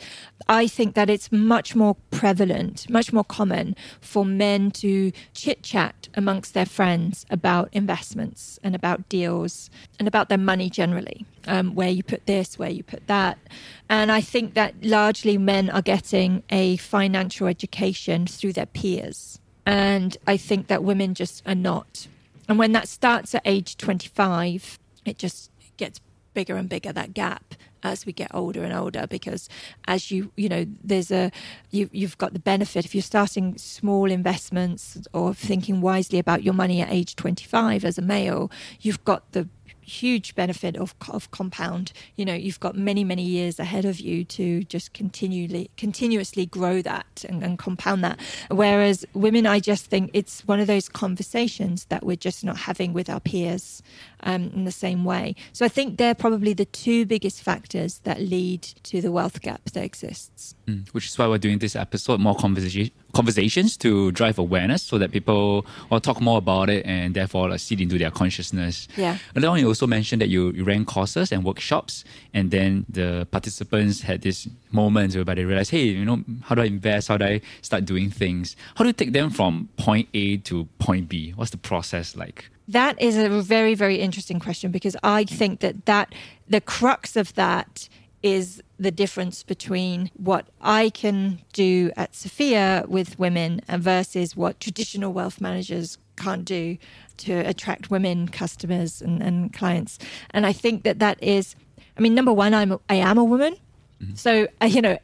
[0.49, 6.09] I think that it's much more prevalent, much more common for men to chit chat
[6.15, 11.27] amongst their friends about investments and about deals and about their money generally.
[11.47, 13.37] Um, where you put this, where you put that.
[13.89, 19.41] And I think that largely men are getting a financial education through their peers.
[19.67, 22.07] And I think that women just are not.
[22.49, 26.01] And when that starts at age 25, it just gets
[26.33, 29.49] bigger and bigger, that gap as we get older and older because
[29.87, 31.31] as you you know there's a
[31.71, 36.55] you you've got the benefit if you're starting small investments or thinking wisely about your
[36.55, 39.49] money at age 25 as a male you've got the
[39.83, 41.93] huge benefit of, of compound.
[42.17, 46.83] You know, you've got many, many years ahead of you to just continually, continuously grow
[46.83, 48.19] that and, and compound that.
[48.51, 52.93] Whereas women, I just think it's one of those conversations that we're just not having
[52.93, 53.83] with our peers
[54.21, 55.35] um, in the same way.
[55.53, 59.65] So I think they're probably the two biggest factors that lead to the wealth gap
[59.73, 60.55] that exists.
[60.67, 64.99] Mm, which is why we're doing this episode, more conversation conversations to drive awareness so
[64.99, 68.89] that people will talk more about it and therefore like, seed into their consciousness.
[68.97, 69.19] Yeah.
[69.37, 73.27] Earlier on, you also mentioned that you, you ran courses and workshops, and then the
[73.31, 77.09] participants had this moment where they realized, hey, you know, how do I invest?
[77.09, 78.57] How do I start doing things?
[78.77, 81.33] How do you take them from point A to point B?
[81.37, 82.51] What's the process like?
[82.69, 86.15] That is a very, very interesting question because I think that that
[86.49, 87.89] the crux of that
[88.23, 95.13] is the difference between what I can do at Sophia with women versus what traditional
[95.13, 96.77] wealth managers can't do
[97.19, 99.99] to attract women customers and, and clients.
[100.31, 101.55] And I think that that is,
[101.97, 103.57] I mean, number one, I'm I am a woman,
[104.03, 104.15] mm-hmm.
[104.15, 104.99] so uh, you know.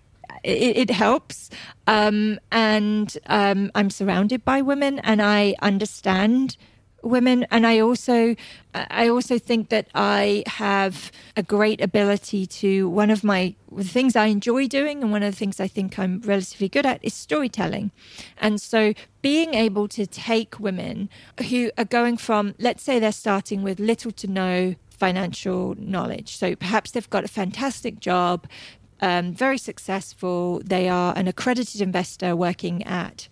[0.44, 1.50] It, it helps,
[1.88, 6.56] um, and um, I'm surrounded by women, and I understand
[7.02, 8.34] women and i also
[8.74, 14.16] i also think that i have a great ability to one of my the things
[14.16, 17.14] i enjoy doing and one of the things i think i'm relatively good at is
[17.14, 17.90] storytelling.
[18.38, 21.08] And so being able to take women
[21.48, 26.36] who are going from let's say they're starting with little to no financial knowledge.
[26.36, 28.46] So perhaps they've got a fantastic job
[29.00, 33.28] um, very successful they are an accredited investor working at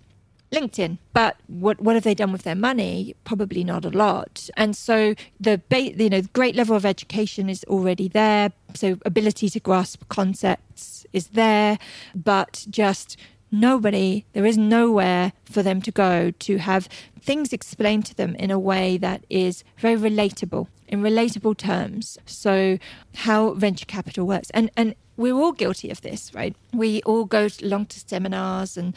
[0.52, 0.98] LinkedIn.
[1.12, 3.14] But what what have they done with their money?
[3.24, 4.48] Probably not a lot.
[4.56, 8.52] And so the ba- you know great level of education is already there.
[8.74, 11.78] So ability to grasp concepts is there,
[12.14, 13.16] but just
[13.50, 16.88] nobody there is nowhere for them to go to have
[17.20, 22.76] things explained to them in a way that is very relatable in relatable terms so
[23.14, 26.54] how venture capital works and and we're all guilty of this, right?
[26.72, 28.94] We all go along to seminars and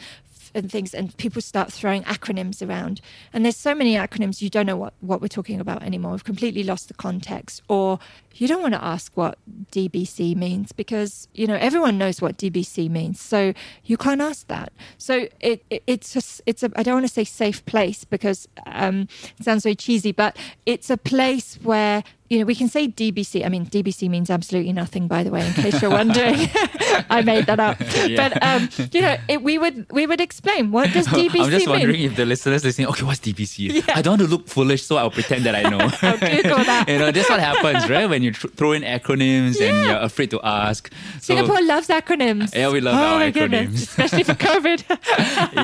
[0.54, 3.00] and things, and people start throwing acronyms around.
[3.32, 6.12] And there's so many acronyms, you don't know what, what we're talking about anymore.
[6.12, 7.62] We've completely lost the context.
[7.68, 7.98] Or
[8.34, 9.38] you don't want to ask what
[9.72, 13.20] DBC means because, you know, everyone knows what DBC means.
[13.20, 13.52] So
[13.84, 14.72] you can't ask that.
[14.98, 18.48] So it, it it's just, it's a, I don't want to say safe place because
[18.66, 19.08] um,
[19.38, 23.44] it sounds very cheesy, but it's a place where you know, we can say DBC.
[23.44, 26.36] I mean, DBC means absolutely nothing, by the way, in case you're wondering.
[27.10, 27.78] I made that up.
[28.06, 28.28] Yeah.
[28.28, 31.42] But um, you know, it, we would we would explain what does DBC mean.
[31.42, 31.70] I'm just mean.
[31.70, 33.88] wondering if the listeners listening, okay, what's DBC?
[33.88, 35.78] I don't want to look foolish, so I'll pretend that I know.
[36.02, 36.84] I'll Google that.
[36.88, 38.08] you know, that's what happens, right?
[38.08, 40.92] When you tr- throw in acronyms and you're afraid to ask.
[41.14, 42.54] So, Singapore loves acronyms.
[42.54, 43.34] Yeah, we love oh our acronyms.
[43.34, 44.84] Goodness, especially for COVID.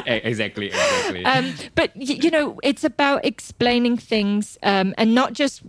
[0.06, 1.24] Exactly, exactly.
[1.24, 5.62] um, but y- you know, it's about explaining things um, and not just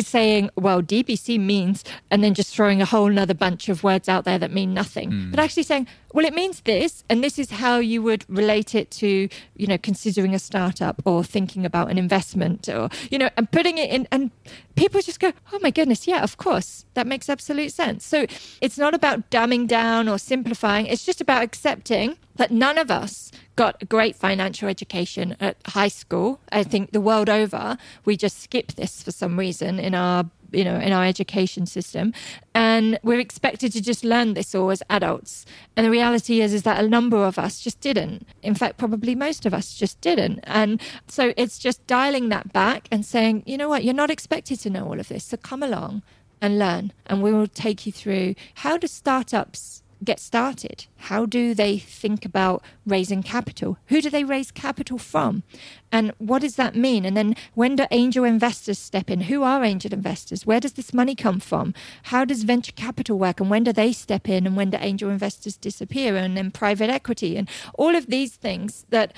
[0.00, 4.24] saying, well, DBC means, and then just throwing a whole nother bunch of words out
[4.24, 5.10] there that mean nothing.
[5.10, 5.30] Hmm.
[5.30, 8.88] But actually saying, well, it means this, and this is how you would relate it
[8.92, 13.50] to, you know, considering a startup or thinking about an investment or, you know, and
[13.50, 14.06] putting it in.
[14.12, 14.30] And
[14.76, 16.86] people just go, oh my goodness, yeah, of course.
[16.94, 18.06] That makes absolute sense.
[18.06, 18.26] So
[18.60, 23.32] it's not about dumbing down or simplifying, it's just about accepting that none of us
[23.56, 26.38] got a great financial education at high school.
[26.52, 30.64] I think the world over, we just skip this for some reason in our you
[30.64, 32.12] know in our education system.
[32.54, 35.44] And we're expected to just learn this all as adults.
[35.76, 38.26] And the reality is is that a number of us just didn't.
[38.42, 40.40] In fact probably most of us just didn't.
[40.44, 43.84] And so it's just dialing that back and saying you know what?
[43.84, 45.24] You're not expected to know all of this.
[45.24, 46.02] So come along
[46.40, 50.86] and learn and we will take you through how do startups get started?
[50.96, 53.78] How do they think about raising capital?
[53.86, 55.42] Who do they raise capital from?
[55.90, 57.04] And what does that mean?
[57.04, 59.22] And then when do angel investors step in?
[59.22, 60.46] Who are angel investors?
[60.46, 61.74] Where does this money come from?
[62.04, 63.40] How does venture capital work?
[63.40, 64.46] And when do they step in?
[64.46, 66.16] And when do angel investors disappear?
[66.16, 69.12] And then private equity and all of these things that,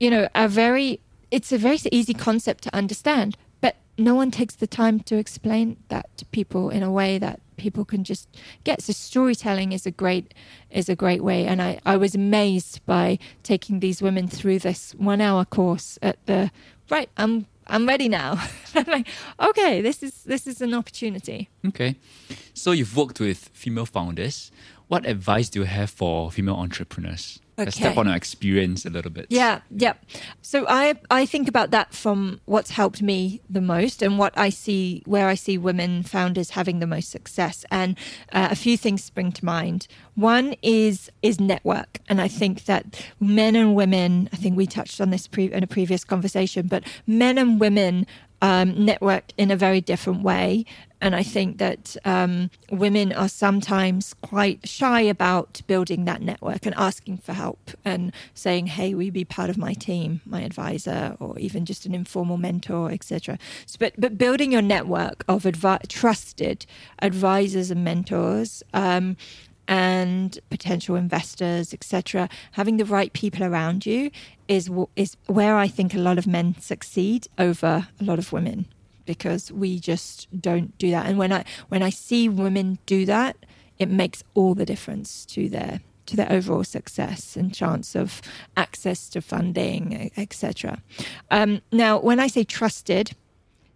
[0.00, 4.54] you know, are very, it's a very easy concept to understand, but no one takes
[4.54, 8.28] the time to explain that to people in a way that people can just
[8.64, 10.34] get so storytelling is a great
[10.70, 14.92] is a great way and i i was amazed by taking these women through this
[14.98, 16.50] one hour course at the
[16.90, 18.30] right i'm i'm ready now
[18.74, 19.06] i'm like
[19.38, 21.94] okay this is this is an opportunity okay.
[22.54, 24.50] So you've worked with female founders.
[24.88, 27.40] What advice do you have for female entrepreneurs?
[27.66, 29.26] Let's step on our experience a little bit.
[29.28, 29.94] Yeah, yeah.
[30.40, 34.50] So I I think about that from what's helped me the most and what I
[34.50, 37.64] see where I see women founders having the most success.
[37.70, 37.98] And
[38.32, 39.86] uh, a few things spring to mind.
[40.14, 44.28] One is is network, and I think that men and women.
[44.32, 48.06] I think we touched on this pre- in a previous conversation, but men and women
[48.42, 50.66] um, network in a very different way.
[51.00, 56.74] And I think that um, women are sometimes quite shy about building that network and
[56.76, 61.16] asking for help and saying, "Hey, will you be part of my team, my advisor,
[61.18, 63.36] or even just an informal mentor, etc."
[63.66, 66.66] So, but but building your network of advi- trusted
[67.00, 68.62] advisors and mentors.
[68.72, 69.16] Um,
[69.68, 72.28] and potential investors, etc.
[72.52, 74.10] Having the right people around you
[74.48, 78.66] is is where I think a lot of men succeed over a lot of women
[79.06, 81.06] because we just don't do that.
[81.06, 83.36] And when I when I see women do that,
[83.78, 88.20] it makes all the difference to their to their overall success and chance of
[88.56, 90.82] access to funding, etc.
[91.30, 93.12] Um, now, when I say trusted,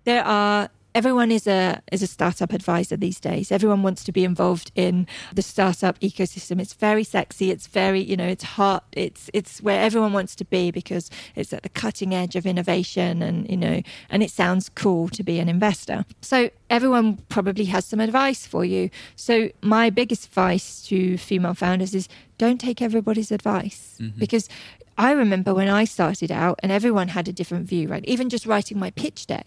[0.04, 3.52] there are everyone is a is a startup advisor these days.
[3.52, 6.58] Everyone wants to be involved in the startup ecosystem.
[6.58, 7.50] It's very sexy.
[7.50, 8.84] It's very you know it's hot.
[8.92, 13.22] It's it's where everyone wants to be because it's at the cutting edge of innovation
[13.22, 16.06] and you know and it sounds cool to be an investor.
[16.22, 18.88] So everyone probably has some advice for you.
[19.16, 23.98] So my biggest advice to female founders is don't take everybody's advice.
[24.00, 24.18] Mm-hmm.
[24.18, 24.48] Because
[24.96, 28.04] I remember when I started out and everyone had a different view, right?
[28.06, 29.46] Even just writing my pitch deck.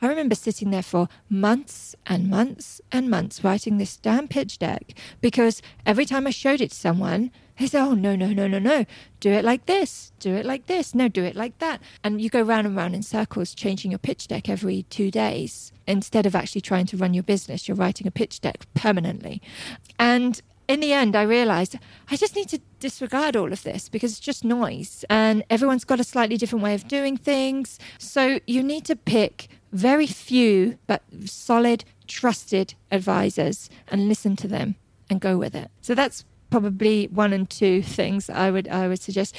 [0.00, 4.94] I remember sitting there for months and months and months writing this damn pitch deck
[5.20, 8.58] because every time I showed it to someone, they said, Oh, no, no, no, no,
[8.58, 8.86] no.
[9.18, 10.12] Do it like this.
[10.20, 10.94] Do it like this.
[10.94, 11.80] No, do it like that.
[12.04, 15.72] And you go round and round in circles changing your pitch deck every two days.
[15.86, 19.42] Instead of actually trying to run your business, you're writing a pitch deck permanently.
[19.98, 21.76] And in the end, I realized
[22.10, 25.98] I just need to disregard all of this because it's just noise and everyone's got
[25.98, 27.78] a slightly different way of doing things.
[27.98, 34.76] So you need to pick very few but solid, trusted advisors and listen to them
[35.10, 35.70] and go with it.
[35.80, 39.34] So that's probably one and two things I would I would suggest.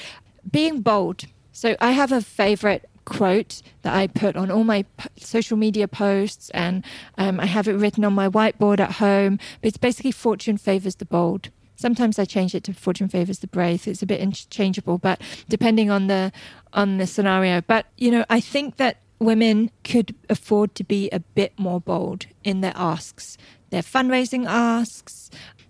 [0.49, 1.25] Being bold.
[1.51, 4.85] So I have a favorite quote that I put on all my
[5.17, 6.85] social media posts, and
[7.17, 9.39] um, I have it written on my whiteboard at home.
[9.61, 11.49] But it's basically fortune favors the bold.
[11.75, 13.87] Sometimes I change it to fortune favors the brave.
[13.87, 16.31] It's a bit interchangeable, but depending on the
[16.73, 17.61] on the scenario.
[17.61, 22.25] But you know, I think that women could afford to be a bit more bold
[22.43, 23.37] in their asks,
[23.69, 25.29] their fundraising asks,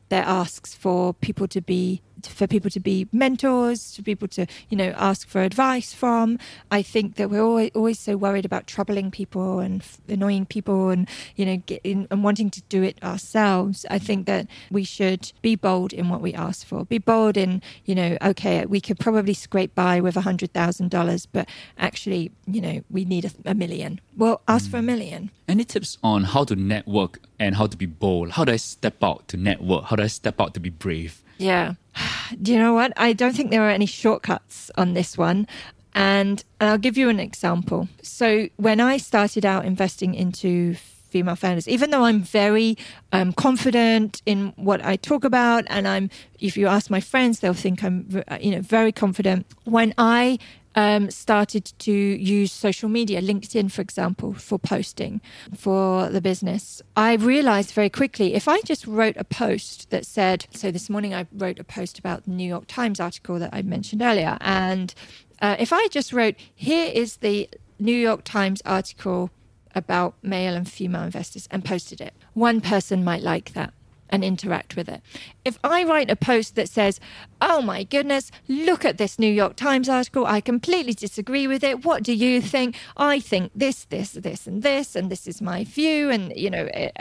[0.09, 4.77] their asks for people to be for people to be mentors, for people to, you
[4.77, 6.39] know, ask for advice from.
[6.71, 10.89] I think that we're always, always so worried about troubling people and f- annoying people
[10.89, 13.85] and, you know, in, and wanting to do it ourselves.
[13.89, 16.85] I think that we should be bold in what we ask for.
[16.85, 21.47] Be bold in, you know, okay, we could probably scrape by with a $100,000, but
[21.77, 24.01] actually, you know, we need a, a million.
[24.17, 24.71] Well, ask mm.
[24.71, 25.31] for a million.
[25.47, 28.31] Any tips on how to network and how to be bold?
[28.31, 29.85] How do I step out to network?
[29.85, 31.23] How do I step out to be brave?
[31.37, 31.73] Yeah.
[32.41, 32.93] Do you know what?
[32.97, 35.47] I don't think there are any shortcuts on this one.
[35.95, 37.89] And I'll give you an example.
[38.01, 40.75] So, when I started out investing into
[41.09, 42.77] female founders, even though I'm very
[43.11, 46.09] um, confident in what I talk about, and I'm,
[46.39, 49.47] if you ask my friends, they'll think I'm, you know, very confident.
[49.63, 50.37] When I
[50.75, 55.21] um, started to use social media, LinkedIn, for example, for posting
[55.55, 60.45] for the business, I realized very quickly if I just wrote a post that said,
[60.51, 63.61] so this morning I wrote a post about the New York Times article that I
[63.61, 64.37] mentioned earlier.
[64.41, 64.93] And
[65.41, 67.49] uh, if I just wrote, here is the
[67.79, 69.31] New York Times article
[69.75, 73.73] about male and female investors and posted it, one person might like that
[74.09, 75.01] and interact with it.
[75.45, 76.99] If I write a post that says,
[77.41, 81.85] Oh my goodness, look at this New York Times article, I completely disagree with it.
[81.85, 82.75] What do you think?
[82.97, 86.09] I think this, this, this, and this, and this is my view.
[86.09, 86.91] And, you know, eh,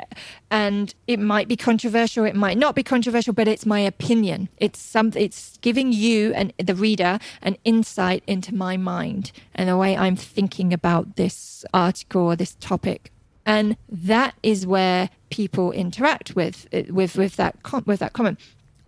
[0.50, 4.48] and it might be controversial, it might not be controversial, but it's my opinion.
[4.59, 9.76] It's something, it's giving you and the reader an insight into my mind and the
[9.76, 13.11] way I'm thinking about this article or this topic
[13.49, 18.38] and that is where people interact with uh, with with that with that comment.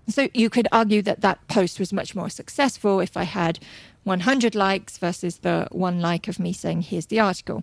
[0.08, 3.58] So you could argue that that post was much more successful if I had
[4.04, 7.62] 100 likes versus the one like of me saying, here's the article.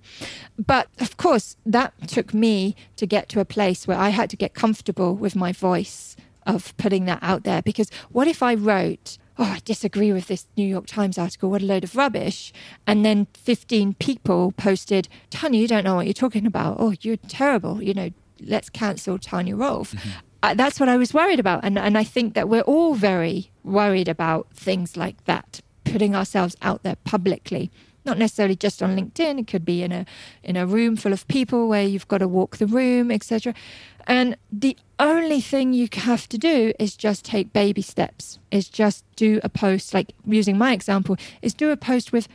[0.58, 4.38] But of course, that took me to get to a place where I had to
[4.38, 7.62] get comfortable with my voice of putting that out there.
[7.62, 11.62] Because what if I wrote, oh, I disagree with this New York Times article, what
[11.62, 12.52] a load of rubbish.
[12.86, 16.78] And then 15 people posted, Tanya, you don't know what you're talking about.
[16.80, 17.82] Oh, you're terrible.
[17.82, 18.10] You know,
[18.42, 19.94] let's cancel Tanya Rolfe.
[19.94, 20.10] Mm-hmm.
[20.44, 21.64] Uh, that's what I was worried about.
[21.64, 26.56] And, and I think that we're all very worried about things like that, putting ourselves
[26.62, 27.72] out there publicly
[28.08, 29.40] not necessarily just on LinkedIn.
[29.40, 30.06] It could be in a
[30.44, 33.54] in a room full of people where you've got to walk the room, etc.
[34.08, 39.04] And the only thing you have to do is just take baby steps, is just
[39.18, 42.28] do a post, like using my example, is do a post with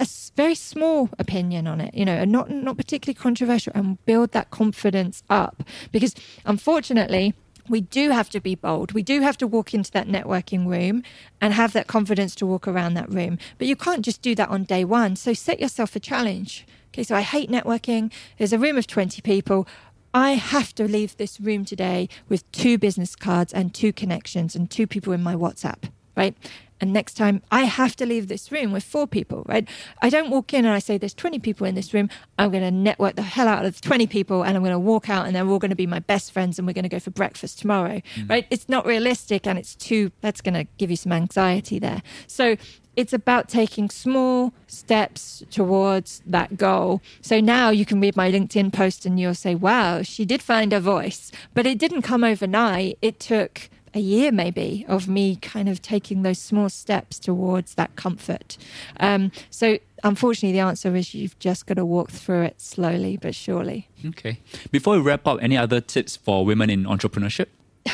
[0.00, 4.32] a very small opinion on it, you know, and not not particularly controversial, and build
[4.32, 5.62] that confidence up.
[5.92, 6.14] Because
[6.44, 7.34] unfortunately,
[7.68, 8.92] we do have to be bold.
[8.92, 11.02] We do have to walk into that networking room
[11.40, 13.38] and have that confidence to walk around that room.
[13.58, 15.16] But you can't just do that on day one.
[15.16, 16.66] So set yourself a challenge.
[16.88, 18.12] Okay, so I hate networking.
[18.38, 19.66] There's a room of 20 people.
[20.14, 24.70] I have to leave this room today with two business cards and two connections and
[24.70, 26.34] two people in my WhatsApp, right?
[26.80, 29.68] And next time I have to leave this room with four people, right?
[30.02, 32.08] I don't walk in and I say, there's 20 people in this room.
[32.38, 35.08] I'm going to network the hell out of 20 people and I'm going to walk
[35.08, 37.00] out and they're all going to be my best friends and we're going to go
[37.00, 38.30] for breakfast tomorrow, mm.
[38.30, 38.46] right?
[38.50, 42.02] It's not realistic and it's too, that's going to give you some anxiety there.
[42.26, 42.56] So
[42.98, 47.00] it's about taking small steps towards that goal.
[47.20, 50.72] So now you can read my LinkedIn post and you'll say, wow, she did find
[50.72, 51.30] her voice.
[51.54, 52.98] But it didn't come overnight.
[53.00, 57.96] It took a year maybe of me kind of taking those small steps towards that
[57.96, 58.56] comfort.
[59.00, 63.34] Um, so unfortunately, the answer is you've just got to walk through it slowly but
[63.34, 63.88] surely.
[64.06, 64.38] Okay.
[64.70, 67.46] Before we wrap up, any other tips for women in entrepreneurship?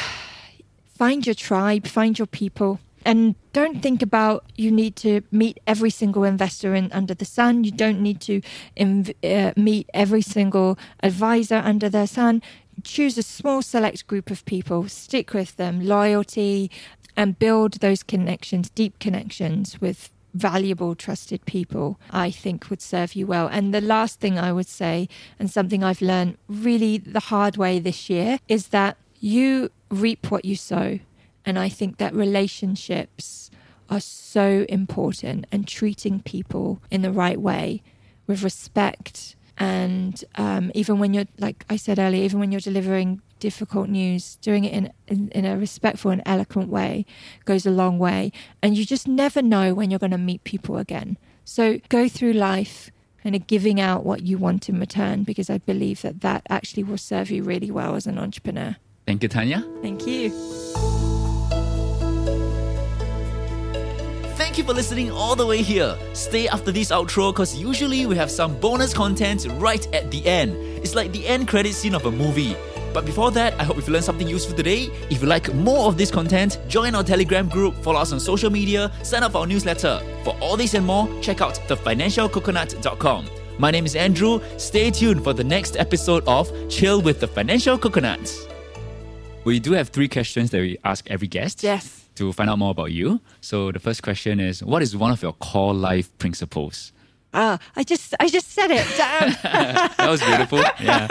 [0.98, 2.80] find your tribe, find your people.
[3.06, 7.64] And don't think about you need to meet every single investor in, under the sun.
[7.64, 8.40] You don't need to
[8.78, 12.42] inv- uh, meet every single advisor under the sun.
[12.84, 16.70] Choose a small select group of people, stick with them, loyalty,
[17.16, 23.26] and build those connections, deep connections with valuable, trusted people, I think would serve you
[23.26, 23.46] well.
[23.46, 25.08] And the last thing I would say,
[25.38, 30.44] and something I've learned really the hard way this year, is that you reap what
[30.44, 30.98] you sow.
[31.46, 33.50] And I think that relationships
[33.88, 37.82] are so important and treating people in the right way
[38.26, 39.36] with respect.
[39.58, 44.36] And um, even when you're, like I said earlier, even when you're delivering difficult news,
[44.36, 47.04] doing it in, in, in a respectful and eloquent way
[47.44, 48.32] goes a long way.
[48.62, 51.18] And you just never know when you're going to meet people again.
[51.44, 52.90] So go through life
[53.22, 56.84] kind of giving out what you want in return because I believe that that actually
[56.84, 58.76] will serve you really well as an entrepreneur.
[59.06, 59.64] Thank you, Tanya.
[59.82, 61.13] Thank you.
[64.54, 65.98] Thank you for listening all the way here.
[66.12, 70.54] Stay after this outro because usually we have some bonus content right at the end.
[70.76, 72.56] It's like the end credit scene of a movie.
[72.92, 74.90] But before that, I hope you've learned something useful today.
[75.10, 78.48] If you like more of this content, join our Telegram group, follow us on social
[78.48, 80.00] media, sign up for our newsletter.
[80.22, 83.26] For all this and more, check out thefinancialcoconut.com.
[83.58, 84.40] My name is Andrew.
[84.56, 88.32] Stay tuned for the next episode of Chill with the Financial Coconut.
[89.42, 91.64] We do have three questions that we ask every guest.
[91.64, 92.03] Yes.
[92.16, 93.20] To find out more about you.
[93.40, 96.92] So the first question is what is one of your core life principles?
[97.32, 98.86] Ah, I just I just said it.
[99.42, 100.58] That was beautiful.
[100.80, 101.08] Yeah.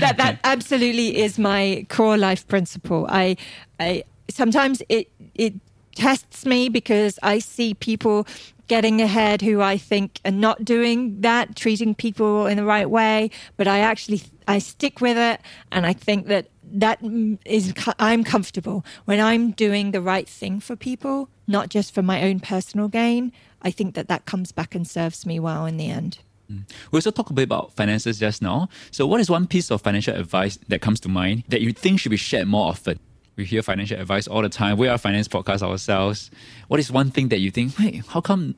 [0.00, 3.06] that that absolutely is my core life principle.
[3.08, 3.36] I
[3.80, 5.54] I sometimes it it
[5.96, 8.26] tests me because I see people
[8.68, 13.30] getting ahead who I think are not doing that, treating people in the right way,
[13.56, 15.40] but I actually I stick with it
[15.72, 17.00] and I think that that
[17.44, 22.22] is I'm comfortable when I'm doing the right thing for people, not just for my
[22.22, 23.32] own personal gain.
[23.62, 26.18] I think that that comes back and serves me well in the end.
[26.50, 26.68] Mm.
[26.90, 28.68] We also talked a bit about finances just now.
[28.90, 32.00] So, what is one piece of financial advice that comes to mind that you think
[32.00, 32.98] should be shared more often?
[33.36, 34.76] We hear financial advice all the time.
[34.76, 36.30] We are a finance podcast ourselves.
[36.68, 38.54] What is one thing that you think, hey, how come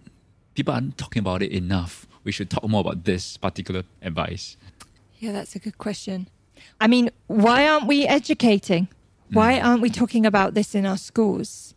[0.54, 2.06] people aren't talking about it enough?
[2.24, 4.56] We should talk more about this particular advice.
[5.18, 6.28] Yeah, that's a good question.
[6.80, 8.88] I mean, why aren't we educating?
[9.32, 9.64] Why mm.
[9.64, 11.74] aren't we talking about this in our schools?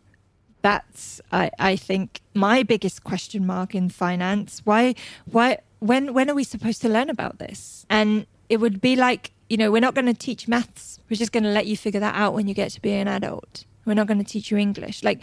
[0.62, 4.62] that's I, I think my biggest question mark in finance.
[4.64, 4.94] Why
[5.26, 7.86] why when when are we supposed to learn about this?
[7.88, 10.98] And it would be like, you know, we're not going to teach maths.
[11.08, 13.08] We're just going to let you figure that out when you get to be an
[13.08, 13.64] adult.
[13.84, 15.02] We're not going to teach you English.
[15.02, 15.22] Like,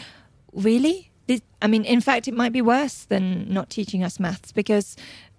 [0.54, 1.12] really?
[1.28, 4.96] This, I mean, in fact, it might be worse than not teaching us maths because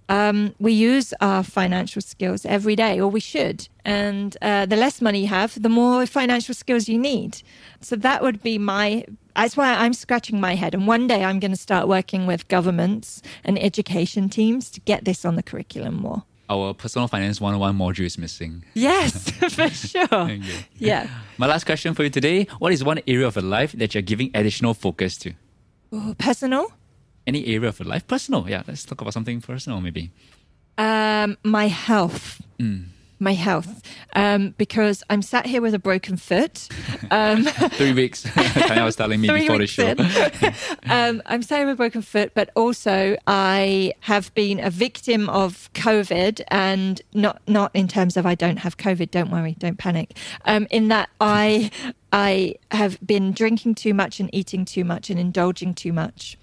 [0.09, 3.69] um, we use our financial skills every day, or we should.
[3.85, 7.43] And uh, the less money you have, the more financial skills you need.
[7.81, 9.05] So that would be my.
[9.37, 10.75] That's why I'm scratching my head.
[10.75, 15.05] And one day I'm going to start working with governments and education teams to get
[15.05, 16.25] this on the curriculum more.
[16.51, 18.65] Our personal finance 101 module is missing.
[18.75, 20.39] Yes, for sure.
[20.79, 21.07] yeah.
[21.37, 24.03] My last question for you today What is one area of your life that you're
[24.03, 25.35] giving additional focus to?
[25.95, 26.73] Ooh, personal?
[27.29, 28.07] Any area of your life?
[28.07, 28.62] Personal, yeah.
[28.66, 30.11] Let's talk about something personal, maybe.
[30.76, 32.43] Um, my health.
[32.59, 32.87] Mm.
[33.21, 33.83] My health,
[34.14, 36.69] um, because I'm sat here with a broken foot.
[37.11, 38.25] Um, three weeks.
[38.37, 39.95] I was telling me before the show.
[40.93, 45.29] um, I'm sat here with a broken foot, but also I have been a victim
[45.31, 49.11] of COVID, and not not in terms of I don't have COVID.
[49.11, 50.16] Don't worry, don't panic.
[50.45, 51.71] Um, in that I
[52.12, 56.39] I have been drinking too much and eating too much and indulging too much.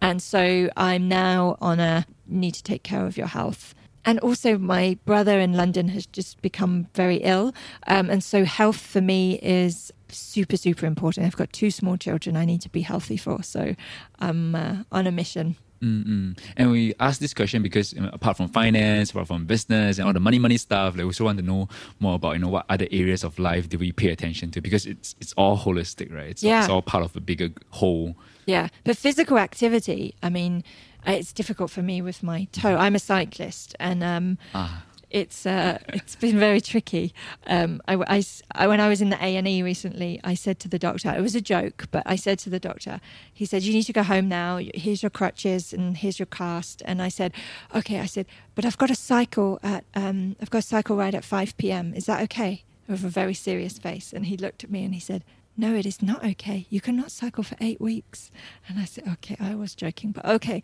[0.00, 3.74] And so I'm now on a need to take care of your health.
[4.04, 7.52] And also, my brother in London has just become very ill.
[7.86, 11.26] Um, and so, health for me is super, super important.
[11.26, 13.42] I've got two small children I need to be healthy for.
[13.42, 13.74] So,
[14.18, 15.56] I'm uh, on a mission.
[15.82, 16.36] Mm-mm.
[16.56, 20.06] And we ask this question because you know, apart from finance, apart from business and
[20.06, 21.68] all the money, money stuff, we also want to know
[22.00, 24.86] more about you know what other areas of life do we pay attention to because
[24.86, 26.30] it's it's all holistic, right?
[26.30, 26.60] It's, yeah.
[26.60, 28.16] it's all part of a bigger whole.
[28.46, 30.14] Yeah, but physical activity.
[30.22, 30.64] I mean,
[31.06, 32.76] it's difficult for me with my toe.
[32.76, 37.14] I'm a cyclist, and um, ah it's uh, it's been very tricky.
[37.46, 40.58] Um, I, I, I, when I was in the A and E recently, I said
[40.60, 43.00] to the doctor, it was a joke, but I said to the doctor,
[43.32, 44.60] he said, "You need to go home now.
[44.74, 47.32] Here's your crutches and here's your cast." And I said,
[47.74, 51.14] "Okay." I said, "But I've got a cycle at um, I've got a cycle ride
[51.14, 51.94] at five p.m.
[51.94, 55.00] Is that okay?" With a very serious face, and he looked at me and he
[55.00, 55.22] said,
[55.58, 56.66] no, it is not okay.
[56.70, 58.30] You cannot cycle for eight weeks.
[58.68, 60.62] And I said, okay, I was joking, but okay.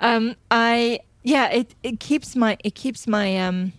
[0.00, 3.72] Um, I, yeah, it, it keeps my, it keeps my, um,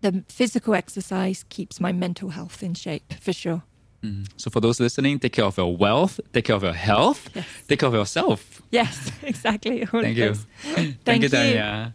[0.00, 3.62] the physical exercise keeps my mental health in shape for sure.
[4.02, 4.26] Mm.
[4.38, 7.46] So for those listening, take care of your wealth, take care of your health, yes.
[7.68, 8.62] take care of yourself.
[8.70, 9.84] Yes, exactly.
[9.84, 10.34] Thank you.
[10.34, 11.94] Thank, Thank you, Tanya.